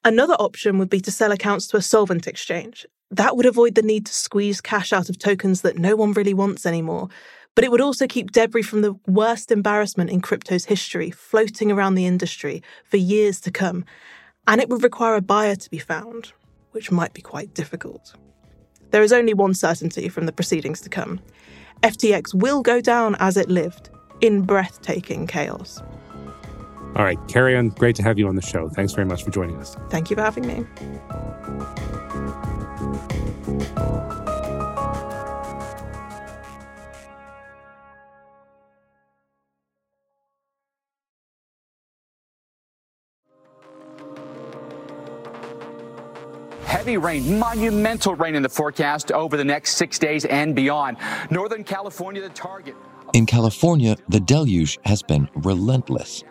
Another 0.04 0.34
option 0.34 0.78
would 0.78 0.88
be 0.88 1.00
to 1.00 1.10
sell 1.10 1.32
accounts 1.32 1.66
to 1.66 1.76
a 1.76 1.82
solvent 1.82 2.26
exchange. 2.26 2.86
That 3.10 3.36
would 3.36 3.46
avoid 3.46 3.74
the 3.74 3.82
need 3.82 4.06
to 4.06 4.14
squeeze 4.14 4.60
cash 4.60 4.92
out 4.92 5.08
of 5.08 5.18
tokens 5.18 5.62
that 5.62 5.78
no 5.78 5.96
one 5.96 6.12
really 6.12 6.34
wants 6.34 6.64
anymore. 6.64 7.08
But 7.54 7.64
it 7.64 7.70
would 7.70 7.80
also 7.80 8.06
keep 8.06 8.32
debris 8.32 8.62
from 8.62 8.82
the 8.82 8.94
worst 9.06 9.50
embarrassment 9.50 10.10
in 10.10 10.20
crypto's 10.20 10.66
history 10.66 11.10
floating 11.10 11.72
around 11.72 11.94
the 11.94 12.06
industry 12.06 12.62
for 12.84 12.98
years 12.98 13.40
to 13.40 13.50
come. 13.50 13.84
And 14.46 14.60
it 14.60 14.68
would 14.68 14.82
require 14.82 15.16
a 15.16 15.22
buyer 15.22 15.56
to 15.56 15.70
be 15.70 15.78
found, 15.78 16.32
which 16.72 16.92
might 16.92 17.14
be 17.14 17.22
quite 17.22 17.54
difficult. 17.54 18.14
There 18.90 19.02
is 19.02 19.12
only 19.12 19.34
one 19.34 19.54
certainty 19.54 20.08
from 20.08 20.26
the 20.26 20.32
proceedings 20.32 20.80
to 20.82 20.88
come 20.88 21.20
FTX 21.82 22.34
will 22.34 22.62
go 22.62 22.80
down 22.80 23.16
as 23.18 23.36
it 23.36 23.48
lived, 23.48 23.90
in 24.20 24.42
breathtaking 24.42 25.26
chaos. 25.26 25.82
All 26.94 27.04
right, 27.04 27.18
Carrie, 27.28 27.56
on. 27.56 27.68
great 27.70 27.96
to 27.96 28.02
have 28.02 28.18
you 28.18 28.26
on 28.28 28.36
the 28.36 28.42
show. 28.42 28.68
Thanks 28.70 28.94
very 28.94 29.06
much 29.06 29.22
for 29.22 29.30
joining 29.30 29.56
us. 29.56 29.76
Thank 29.90 30.10
you 30.10 30.16
for 30.16 30.22
having 30.22 30.46
me. 30.46 30.64
heavy 46.86 46.98
rain, 46.98 47.36
monumental 47.36 48.14
rain 48.14 48.36
in 48.36 48.44
the 48.44 48.48
forecast 48.48 49.10
over 49.10 49.36
the 49.36 49.44
next 49.44 49.74
six 49.74 49.98
days 49.98 50.24
and 50.26 50.54
beyond. 50.54 50.96
Northern 51.30 51.64
California, 51.64 52.22
the 52.22 52.28
target. 52.28 52.76
In 53.12 53.24
California, 53.26 53.96
the 54.08 54.20
deluge 54.20 54.78
has 54.84 55.02
been 55.02 55.28
relentless. 55.36 56.22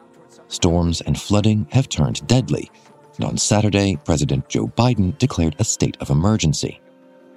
Storms 0.48 1.02
and 1.02 1.20
flooding 1.20 1.68
have 1.72 1.90
turned 1.90 2.26
deadly. 2.28 2.70
And 3.16 3.26
on 3.26 3.38
Saturday, 3.38 3.98
President 4.04 4.48
Joe 4.50 4.68
Biden 4.68 5.18
declared 5.18 5.56
a 5.58 5.64
state 5.64 5.98
of 6.00 6.10
emergency. 6.10 6.82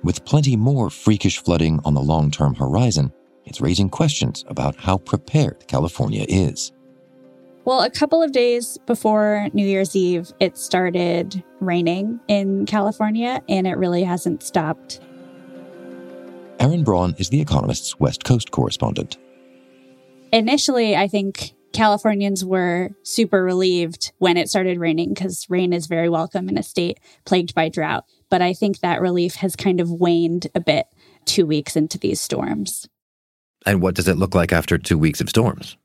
With 0.03 0.25
plenty 0.25 0.57
more 0.57 0.91
freakish 0.91 1.39
flooding 1.39 1.81
on 1.85 1.95
the 1.95 2.01
long 2.01 2.31
term 2.31 2.55
horizon, 2.55 3.13
it's 3.45 3.61
raising 3.61 3.89
questions 3.89 4.45
about 4.49 4.77
how 4.77 4.99
prepared 4.99 5.67
California 5.67 6.27
is. 6.29 6.73
Well, 7.65 7.83
a 7.83 7.91
couple 7.91 8.23
of 8.23 8.33
days 8.33 8.79
before 8.87 9.49
New 9.53 9.67
Year's 9.67 9.95
Eve, 9.95 10.33
it 10.41 10.57
started 10.57 11.43
raining 11.61 12.21
in 12.29 12.67
California, 12.67 13.43
and 13.49 13.67
it 13.67 13.77
really 13.77 14.03
hasn't 14.03 14.43
stopped. 14.43 15.01
Erin 16.61 16.83
Braun 16.83 17.15
is 17.19 17.29
The 17.29 17.41
Economist's 17.41 17.99
West 18.01 18.25
Coast 18.25 18.51
correspondent. 18.51 19.17
Initially, 20.33 20.97
I 20.97 21.09
think 21.09 21.55
Californians 21.73 22.45
were 22.45 22.91
super 23.03 23.43
relieved 23.43 24.13
when 24.19 24.37
it 24.37 24.49
started 24.49 24.79
raining 24.79 25.11
because 25.11 25.47
rain 25.49 25.73
is 25.73 25.87
very 25.87 26.09
welcome 26.09 26.49
in 26.49 26.59
a 26.59 26.63
state 26.63 26.99
plagued 27.25 27.55
by 27.55 27.69
drought. 27.69 28.05
But 28.31 28.43
I 28.43 28.53
think 28.53 28.81
that 28.81 29.01
relief 29.01 29.37
has 29.37 29.57
kind 29.57 29.81
of 29.81 29.91
waned 29.91 30.49
a 30.55 30.61
bit 30.61 30.87
two 31.25 31.47
weeks 31.47 31.77
into 31.77 31.99
these 31.99 32.21
storms. 32.21 32.89
And 33.67 33.83
what 33.83 33.95
does 33.95 34.09
it 34.09 34.17
look 34.17 34.35
like 34.35 34.53
after 34.53 34.79
two 34.79 34.99
weeks 34.99 35.21
of 35.21 35.29
storms? 35.29 35.77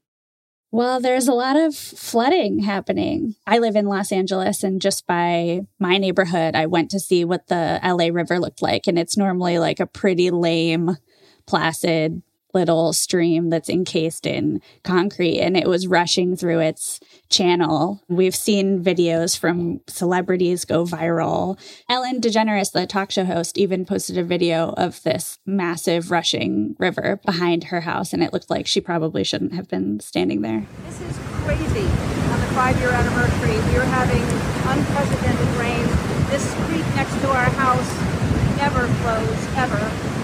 Well, 0.71 0.99
there's 0.99 1.27
a 1.27 1.33
lot 1.33 1.55
of 1.55 1.75
flooding 1.75 2.59
happening. 2.59 3.35
I 3.45 3.59
live 3.59 3.75
in 3.75 3.85
Los 3.85 4.11
Angeles, 4.11 4.63
and 4.63 4.81
just 4.81 5.05
by 5.05 5.61
my 5.77 5.97
neighborhood, 5.99 6.55
I 6.55 6.65
went 6.65 6.89
to 6.91 6.99
see 6.99 7.23
what 7.23 7.47
the 7.47 7.79
LA 7.83 8.07
River 8.11 8.39
looked 8.39 8.63
like. 8.63 8.87
And 8.87 8.97
it's 8.97 9.15
normally 9.15 9.59
like 9.59 9.79
a 9.79 9.85
pretty 9.85 10.31
lame, 10.31 10.97
placid 11.45 12.23
little 12.53 12.93
stream 12.93 13.49
that's 13.49 13.69
encased 13.69 14.25
in 14.25 14.61
concrete 14.83 15.39
and 15.39 15.57
it 15.57 15.67
was 15.67 15.87
rushing 15.87 16.35
through 16.35 16.59
its 16.59 16.99
channel. 17.29 18.01
We've 18.07 18.35
seen 18.35 18.83
videos 18.83 19.37
from 19.37 19.81
celebrities 19.87 20.65
go 20.65 20.85
viral. 20.85 21.59
Ellen 21.89 22.21
DeGeneres, 22.21 22.71
the 22.71 22.85
talk 22.85 23.11
show 23.11 23.25
host, 23.25 23.57
even 23.57 23.85
posted 23.85 24.17
a 24.17 24.23
video 24.23 24.73
of 24.77 25.01
this 25.03 25.39
massive 25.45 26.11
rushing 26.11 26.75
river 26.79 27.19
behind 27.25 27.65
her 27.65 27.81
house 27.81 28.13
and 28.13 28.23
it 28.23 28.33
looked 28.33 28.49
like 28.49 28.67
she 28.67 28.81
probably 28.81 29.23
shouldn't 29.23 29.53
have 29.53 29.67
been 29.67 29.99
standing 29.99 30.41
there. 30.41 30.65
This 30.85 31.01
is 31.01 31.17
crazy. 31.43 31.87
On 32.33 32.39
the 32.39 32.47
five 32.53 32.79
year 32.79 32.89
anniversary, 32.89 33.57
we 33.71 33.77
are 33.77 33.85
having 33.85 34.23
unprecedented 34.69 35.47
rain. 35.57 35.85
This 36.29 36.53
creek 36.65 36.85
next 36.95 37.19
to 37.21 37.27
our 37.29 37.49
house 37.51 38.13
never 38.57 38.87
flows, 38.87 39.57
ever 39.57 40.22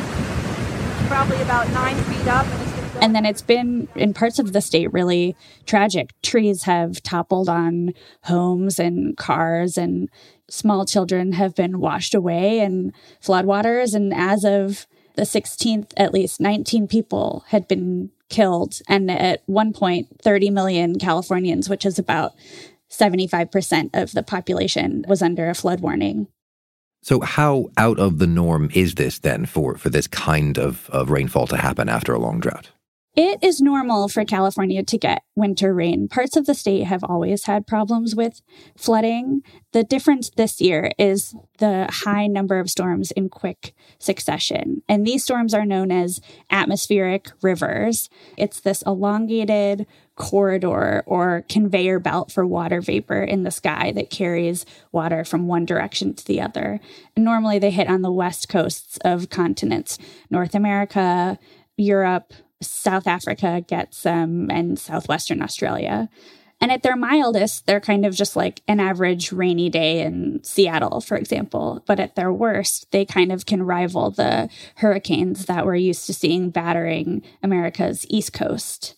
probably 1.09 1.41
about 1.41 1.67
nine 1.71 1.97
feet 2.03 2.27
up. 2.27 2.45
And 3.01 3.15
then 3.15 3.25
it's 3.25 3.41
been 3.41 3.87
in 3.95 4.13
parts 4.13 4.37
of 4.37 4.53
the 4.53 4.61
state 4.61 4.93
really 4.93 5.35
tragic. 5.65 6.13
Trees 6.21 6.63
have 6.63 7.01
toppled 7.01 7.49
on 7.49 7.93
homes 8.25 8.77
and 8.77 9.17
cars, 9.17 9.77
and 9.77 10.07
small 10.49 10.85
children 10.85 11.31
have 11.33 11.55
been 11.55 11.79
washed 11.79 12.13
away 12.13 12.59
in 12.59 12.93
floodwaters. 13.23 13.95
And 13.95 14.13
as 14.13 14.43
of 14.45 14.85
the 15.15 15.23
16th, 15.23 15.93
at 15.97 16.13
least 16.13 16.39
19 16.39 16.87
people 16.87 17.43
had 17.47 17.67
been 17.67 18.11
killed. 18.29 18.79
And 18.87 19.09
at 19.09 19.41
one 19.47 19.73
point, 19.73 20.21
30 20.21 20.51
million 20.51 20.99
Californians, 20.99 21.69
which 21.69 21.85
is 21.85 21.97
about 21.97 22.33
75% 22.91 23.89
of 23.93 24.11
the 24.11 24.23
population, 24.23 25.05
was 25.07 25.23
under 25.23 25.49
a 25.49 25.55
flood 25.55 25.79
warning. 25.79 26.27
So, 27.01 27.21
how 27.21 27.69
out 27.77 27.99
of 27.99 28.19
the 28.19 28.27
norm 28.27 28.69
is 28.73 28.95
this 28.95 29.19
then 29.19 29.45
for, 29.45 29.77
for 29.77 29.89
this 29.89 30.07
kind 30.07 30.57
of, 30.57 30.89
of 30.89 31.09
rainfall 31.09 31.47
to 31.47 31.57
happen 31.57 31.89
after 31.89 32.13
a 32.13 32.19
long 32.19 32.39
drought? 32.39 32.71
It 33.15 33.43
is 33.43 33.59
normal 33.59 34.07
for 34.07 34.23
California 34.23 34.83
to 34.83 34.97
get 34.97 35.23
winter 35.35 35.73
rain. 35.73 36.07
Parts 36.07 36.37
of 36.37 36.45
the 36.45 36.53
state 36.53 36.83
have 36.83 37.03
always 37.03 37.45
had 37.45 37.65
problems 37.67 38.15
with 38.15 38.41
flooding. 38.77 39.41
The 39.73 39.83
difference 39.83 40.29
this 40.29 40.61
year 40.61 40.91
is 40.97 41.35
the 41.57 41.89
high 41.91 42.27
number 42.27 42.59
of 42.59 42.69
storms 42.69 43.11
in 43.11 43.27
quick 43.27 43.73
succession. 43.97 44.83
And 44.87 45.05
these 45.05 45.23
storms 45.23 45.53
are 45.53 45.65
known 45.65 45.91
as 45.91 46.21
atmospheric 46.51 47.29
rivers. 47.41 48.09
It's 48.37 48.59
this 48.59 48.83
elongated 48.83 49.87
corridor 50.19 51.01
or 51.05 51.45
conveyor 51.47 51.97
belt 51.97 52.29
for 52.31 52.45
water 52.45 52.81
vapor 52.81 53.23
in 53.23 53.43
the 53.43 53.51
sky 53.51 53.91
that 53.93 54.09
carries 54.09 54.65
water 54.91 55.23
from 55.23 55.47
one 55.47 55.65
direction 55.65 56.13
to 56.13 56.25
the 56.25 56.41
other. 56.41 56.79
And 57.15 57.23
normally 57.23 57.57
they 57.57 57.71
hit 57.71 57.87
on 57.87 58.01
the 58.01 58.11
west 58.11 58.49
coasts 58.49 58.99
of 59.03 59.29
continents 59.29 59.97
North 60.29 60.53
America, 60.53 61.39
Europe, 61.77 62.33
South 62.61 63.07
Africa 63.07 63.63
gets 63.65 64.03
them, 64.03 64.51
and 64.51 64.77
southwestern 64.77 65.41
Australia. 65.41 66.09
And 66.61 66.73
at 66.73 66.83
their 66.83 66.97
mildest, 66.97 67.65
they're 67.65 67.79
kind 67.79 68.05
of 68.05 68.13
just 68.13 68.35
like 68.35 68.61
an 68.67 68.81
average 68.81 69.31
rainy 69.31 69.69
day 69.69 70.01
in 70.01 70.43
Seattle, 70.43 70.99
for 70.99 71.15
example. 71.15 71.81
But 71.87 72.01
at 72.01 72.15
their 72.15 72.33
worst, 72.33 72.91
they 72.91 73.05
kind 73.05 73.31
of 73.31 73.45
can 73.45 73.63
rival 73.63 74.11
the 74.11 74.49
hurricanes 74.75 75.45
that 75.45 75.65
we're 75.65 75.75
used 75.75 76.05
to 76.07 76.13
seeing 76.13 76.49
battering 76.49 77.23
America's 77.41 78.05
East 78.09 78.33
Coast. 78.33 78.95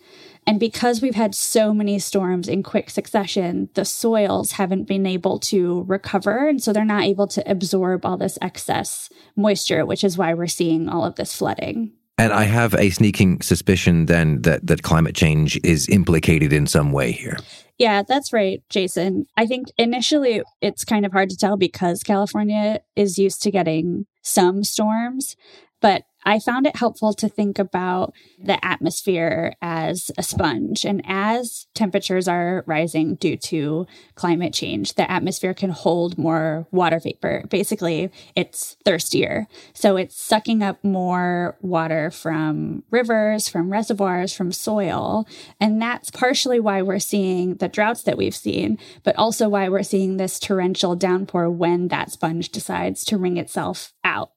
And 0.47 0.59
because 0.59 1.01
we've 1.01 1.15
had 1.15 1.35
so 1.35 1.73
many 1.73 1.99
storms 1.99 2.47
in 2.47 2.63
quick 2.63 2.89
succession, 2.89 3.69
the 3.75 3.85
soils 3.85 4.53
haven't 4.53 4.85
been 4.85 5.05
able 5.05 5.39
to 5.39 5.83
recover. 5.83 6.47
And 6.47 6.61
so 6.61 6.73
they're 6.73 6.83
not 6.83 7.03
able 7.03 7.27
to 7.27 7.49
absorb 7.49 8.05
all 8.05 8.17
this 8.17 8.39
excess 8.41 9.09
moisture, 9.35 9.85
which 9.85 10.03
is 10.03 10.17
why 10.17 10.33
we're 10.33 10.47
seeing 10.47 10.89
all 10.89 11.05
of 11.05 11.15
this 11.15 11.35
flooding. 11.35 11.93
And 12.17 12.33
I 12.33 12.43
have 12.43 12.75
a 12.75 12.89
sneaking 12.91 13.41
suspicion 13.41 14.05
then 14.05 14.41
that, 14.41 14.65
that 14.67 14.83
climate 14.83 15.15
change 15.15 15.59
is 15.63 15.87
implicated 15.89 16.53
in 16.53 16.67
some 16.67 16.91
way 16.91 17.11
here. 17.11 17.37
Yeah, 17.79 18.03
that's 18.07 18.31
right, 18.31 18.61
Jason. 18.69 19.25
I 19.37 19.47
think 19.47 19.69
initially 19.77 20.43
it's 20.61 20.85
kind 20.85 21.03
of 21.05 21.13
hard 21.13 21.31
to 21.31 21.37
tell 21.37 21.57
because 21.57 22.03
California 22.03 22.81
is 22.95 23.17
used 23.17 23.41
to 23.43 23.51
getting 23.51 24.05
some 24.21 24.63
storms. 24.63 25.35
But 25.81 26.03
I 26.23 26.39
found 26.39 26.67
it 26.67 26.75
helpful 26.75 27.13
to 27.13 27.27
think 27.27 27.57
about 27.59 28.13
the 28.37 28.63
atmosphere 28.63 29.55
as 29.61 30.11
a 30.17 30.23
sponge. 30.23 30.85
And 30.85 31.01
as 31.05 31.67
temperatures 31.73 32.27
are 32.27 32.63
rising 32.67 33.15
due 33.15 33.37
to 33.37 33.87
climate 34.15 34.53
change, 34.53 34.93
the 34.93 35.09
atmosphere 35.09 35.53
can 35.53 35.71
hold 35.71 36.17
more 36.17 36.67
water 36.71 36.99
vapor. 36.99 37.45
Basically, 37.49 38.11
it's 38.35 38.77
thirstier. 38.85 39.47
So 39.73 39.97
it's 39.97 40.21
sucking 40.21 40.61
up 40.61 40.83
more 40.83 41.57
water 41.61 42.11
from 42.11 42.83
rivers, 42.91 43.47
from 43.47 43.71
reservoirs, 43.71 44.33
from 44.33 44.51
soil. 44.51 45.27
And 45.59 45.81
that's 45.81 46.11
partially 46.11 46.59
why 46.59 46.81
we're 46.81 46.99
seeing 46.99 47.55
the 47.55 47.67
droughts 47.67 48.03
that 48.03 48.17
we've 48.17 48.35
seen, 48.35 48.77
but 49.03 49.15
also 49.15 49.49
why 49.49 49.69
we're 49.69 49.83
seeing 49.83 50.17
this 50.17 50.39
torrential 50.39 50.95
downpour 50.95 51.49
when 51.49 51.87
that 51.87 52.11
sponge 52.11 52.49
decides 52.49 53.03
to 53.05 53.17
wring 53.17 53.37
itself 53.37 53.93
out. 54.03 54.31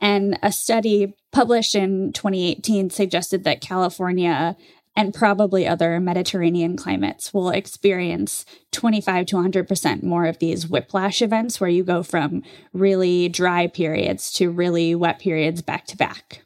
And 0.00 0.38
a 0.42 0.52
study 0.52 1.14
published 1.32 1.74
in 1.74 2.12
2018 2.12 2.90
suggested 2.90 3.44
that 3.44 3.60
California 3.60 4.56
and 4.96 5.12
probably 5.12 5.66
other 5.66 6.00
Mediterranean 6.00 6.76
climates 6.76 7.32
will 7.34 7.50
experience 7.50 8.46
25 8.72 9.26
to 9.26 9.36
100% 9.36 10.02
more 10.02 10.24
of 10.24 10.38
these 10.38 10.66
whiplash 10.66 11.20
events 11.20 11.60
where 11.60 11.70
you 11.70 11.84
go 11.84 12.02
from 12.02 12.42
really 12.72 13.28
dry 13.28 13.66
periods 13.66 14.32
to 14.32 14.50
really 14.50 14.94
wet 14.94 15.18
periods 15.18 15.60
back 15.60 15.86
to 15.86 15.96
back. 15.96 16.42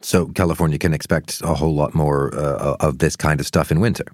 So 0.00 0.28
California 0.28 0.78
can 0.78 0.94
expect 0.94 1.42
a 1.42 1.54
whole 1.54 1.74
lot 1.74 1.94
more 1.94 2.34
uh, 2.34 2.76
of 2.80 2.98
this 2.98 3.16
kind 3.16 3.38
of 3.38 3.46
stuff 3.46 3.70
in 3.70 3.80
winter. 3.80 4.06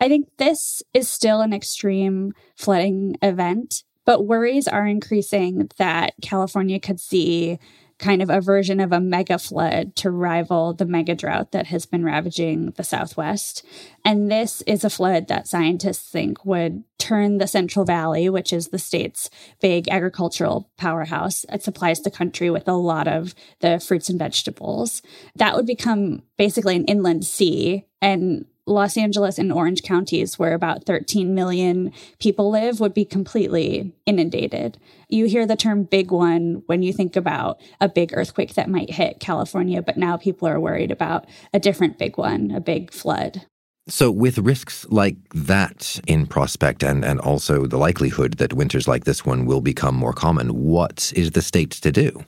I 0.00 0.08
think 0.08 0.28
this 0.36 0.82
is 0.92 1.08
still 1.08 1.40
an 1.40 1.52
extreme 1.52 2.32
flooding 2.56 3.16
event, 3.22 3.84
but 4.04 4.26
worries 4.26 4.68
are 4.68 4.86
increasing 4.86 5.70
that 5.78 6.12
California 6.22 6.78
could 6.78 7.00
see 7.00 7.58
kind 7.98 8.22
of 8.22 8.30
a 8.30 8.40
version 8.40 8.80
of 8.80 8.92
a 8.92 9.00
mega 9.00 9.38
flood 9.38 9.96
to 9.96 10.10
rival 10.10 10.72
the 10.72 10.86
mega 10.86 11.14
drought 11.14 11.52
that 11.52 11.66
has 11.66 11.84
been 11.84 12.04
ravaging 12.04 12.70
the 12.76 12.84
Southwest. 12.84 13.64
And 14.04 14.30
this 14.30 14.62
is 14.62 14.84
a 14.84 14.90
flood 14.90 15.28
that 15.28 15.48
scientists 15.48 16.08
think 16.10 16.44
would 16.44 16.84
turn 16.98 17.38
the 17.38 17.46
Central 17.46 17.84
Valley, 17.84 18.28
which 18.28 18.52
is 18.52 18.68
the 18.68 18.78
state's 18.78 19.30
big 19.60 19.88
agricultural 19.88 20.70
powerhouse. 20.76 21.44
It 21.52 21.62
supplies 21.62 22.00
the 22.00 22.10
country 22.10 22.50
with 22.50 22.68
a 22.68 22.72
lot 22.72 23.08
of 23.08 23.34
the 23.60 23.80
fruits 23.80 24.08
and 24.08 24.18
vegetables. 24.18 25.02
That 25.34 25.56
would 25.56 25.66
become 25.66 26.22
basically 26.36 26.76
an 26.76 26.84
inland 26.84 27.24
sea. 27.24 27.86
And 28.00 28.46
Los 28.68 28.96
Angeles 28.96 29.38
and 29.38 29.52
Orange 29.52 29.82
counties, 29.82 30.38
where 30.38 30.54
about 30.54 30.84
13 30.84 31.34
million 31.34 31.92
people 32.18 32.50
live, 32.50 32.80
would 32.80 32.94
be 32.94 33.04
completely 33.04 33.92
inundated. 34.06 34.78
You 35.08 35.26
hear 35.26 35.46
the 35.46 35.56
term 35.56 35.84
big 35.84 36.10
one 36.10 36.62
when 36.66 36.82
you 36.82 36.92
think 36.92 37.16
about 37.16 37.60
a 37.80 37.88
big 37.88 38.12
earthquake 38.12 38.54
that 38.54 38.68
might 38.68 38.90
hit 38.90 39.20
California, 39.20 39.82
but 39.82 39.96
now 39.96 40.16
people 40.16 40.46
are 40.46 40.60
worried 40.60 40.90
about 40.90 41.26
a 41.52 41.58
different 41.58 41.98
big 41.98 42.18
one, 42.18 42.50
a 42.50 42.60
big 42.60 42.92
flood. 42.92 43.46
So, 43.88 44.10
with 44.10 44.36
risks 44.36 44.86
like 44.90 45.16
that 45.30 45.98
in 46.06 46.26
prospect 46.26 46.82
and, 46.82 47.02
and 47.02 47.18
also 47.20 47.66
the 47.66 47.78
likelihood 47.78 48.34
that 48.34 48.52
winters 48.52 48.86
like 48.86 49.04
this 49.04 49.24
one 49.24 49.46
will 49.46 49.62
become 49.62 49.94
more 49.94 50.12
common, 50.12 50.48
what 50.50 51.10
is 51.16 51.30
the 51.30 51.40
state 51.40 51.70
to 51.70 51.90
do? 51.90 52.26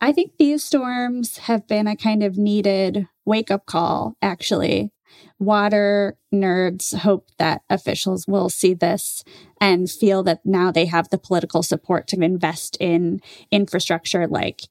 I 0.00 0.12
think 0.12 0.32
these 0.38 0.64
storms 0.64 1.36
have 1.38 1.68
been 1.68 1.86
a 1.86 1.96
kind 1.96 2.22
of 2.22 2.38
needed 2.38 3.06
wake 3.26 3.50
up 3.50 3.66
call, 3.66 4.14
actually. 4.22 4.90
Water 5.38 6.16
nerds 6.32 6.94
hope 6.94 7.28
that 7.38 7.62
officials 7.70 8.26
will 8.26 8.48
see 8.48 8.74
this 8.74 9.24
and 9.60 9.90
feel 9.90 10.22
that 10.22 10.44
now 10.44 10.70
they 10.70 10.86
have 10.86 11.08
the 11.08 11.18
political 11.18 11.62
support 11.62 12.06
to 12.08 12.20
invest 12.20 12.76
in 12.80 13.20
infrastructure 13.50 14.26
like 14.26 14.62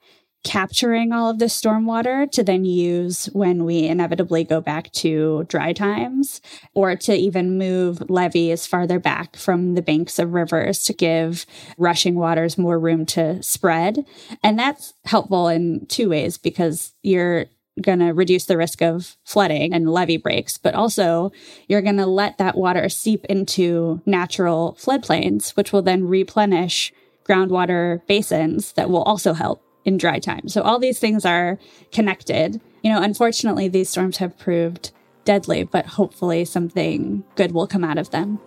capturing 0.43 1.11
all 1.11 1.29
of 1.29 1.39
the 1.39 1.45
stormwater 1.45 2.29
to 2.31 2.43
then 2.43 2.63
use 2.63 3.25
when 3.33 3.65
we 3.65 3.85
inevitably 3.85 4.43
go 4.43 4.61
back 4.61 4.91
to 4.93 5.43
dry 5.49 5.73
times, 5.73 6.41
or 6.73 6.95
to 6.95 7.13
even 7.13 7.57
move 7.57 8.09
levees 8.09 8.65
farther 8.65 8.99
back 8.99 9.35
from 9.35 9.75
the 9.75 9.81
banks 9.81 10.17
of 10.17 10.33
rivers 10.33 10.83
to 10.83 10.93
give 10.93 11.45
rushing 11.77 12.15
waters 12.15 12.57
more 12.57 12.79
room 12.79 13.05
to 13.05 13.41
spread. 13.43 14.05
And 14.43 14.57
that's 14.57 14.93
helpful 15.03 15.49
in 15.49 15.85
two 15.87 16.09
ways 16.09 16.37
because 16.37 16.93
you're 17.03 17.47
going 17.81 17.99
to 17.99 18.09
reduce 18.09 18.45
the 18.45 18.57
risk 18.57 18.81
of 18.81 19.17
flooding 19.23 19.73
and 19.73 19.89
levee 19.89 20.17
breaks, 20.17 20.57
but 20.57 20.75
also 20.75 21.31
you're 21.67 21.81
going 21.81 21.97
to 21.97 22.05
let 22.05 22.37
that 22.37 22.57
water 22.57 22.89
seep 22.89 23.25
into 23.25 24.01
natural 24.05 24.77
floodplains, 24.79 25.55
which 25.55 25.71
will 25.71 25.81
then 25.81 26.07
replenish 26.07 26.93
groundwater 27.23 28.05
basins 28.07 28.73
that 28.73 28.89
will 28.89 29.03
also 29.03 29.33
help 29.33 29.63
in 29.85 29.97
dry 29.97 30.19
time. 30.19 30.47
So 30.47 30.61
all 30.61 30.79
these 30.79 30.99
things 30.99 31.25
are 31.25 31.57
connected. 31.91 32.59
You 32.83 32.91
know, 32.91 33.01
unfortunately, 33.01 33.67
these 33.67 33.89
storms 33.89 34.17
have 34.17 34.37
proved 34.37 34.91
deadly, 35.25 35.63
but 35.63 35.85
hopefully 35.85 36.45
something 36.45 37.23
good 37.35 37.51
will 37.51 37.67
come 37.67 37.83
out 37.83 37.97
of 37.97 38.09
them. 38.09 38.39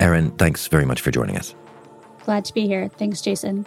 Erin, 0.00 0.30
thanks 0.32 0.66
very 0.68 0.84
much 0.84 1.00
for 1.00 1.10
joining 1.10 1.36
us. 1.36 1.54
Glad 2.24 2.44
to 2.46 2.54
be 2.54 2.66
here. 2.66 2.88
Thanks, 2.88 3.20
Jason. 3.20 3.66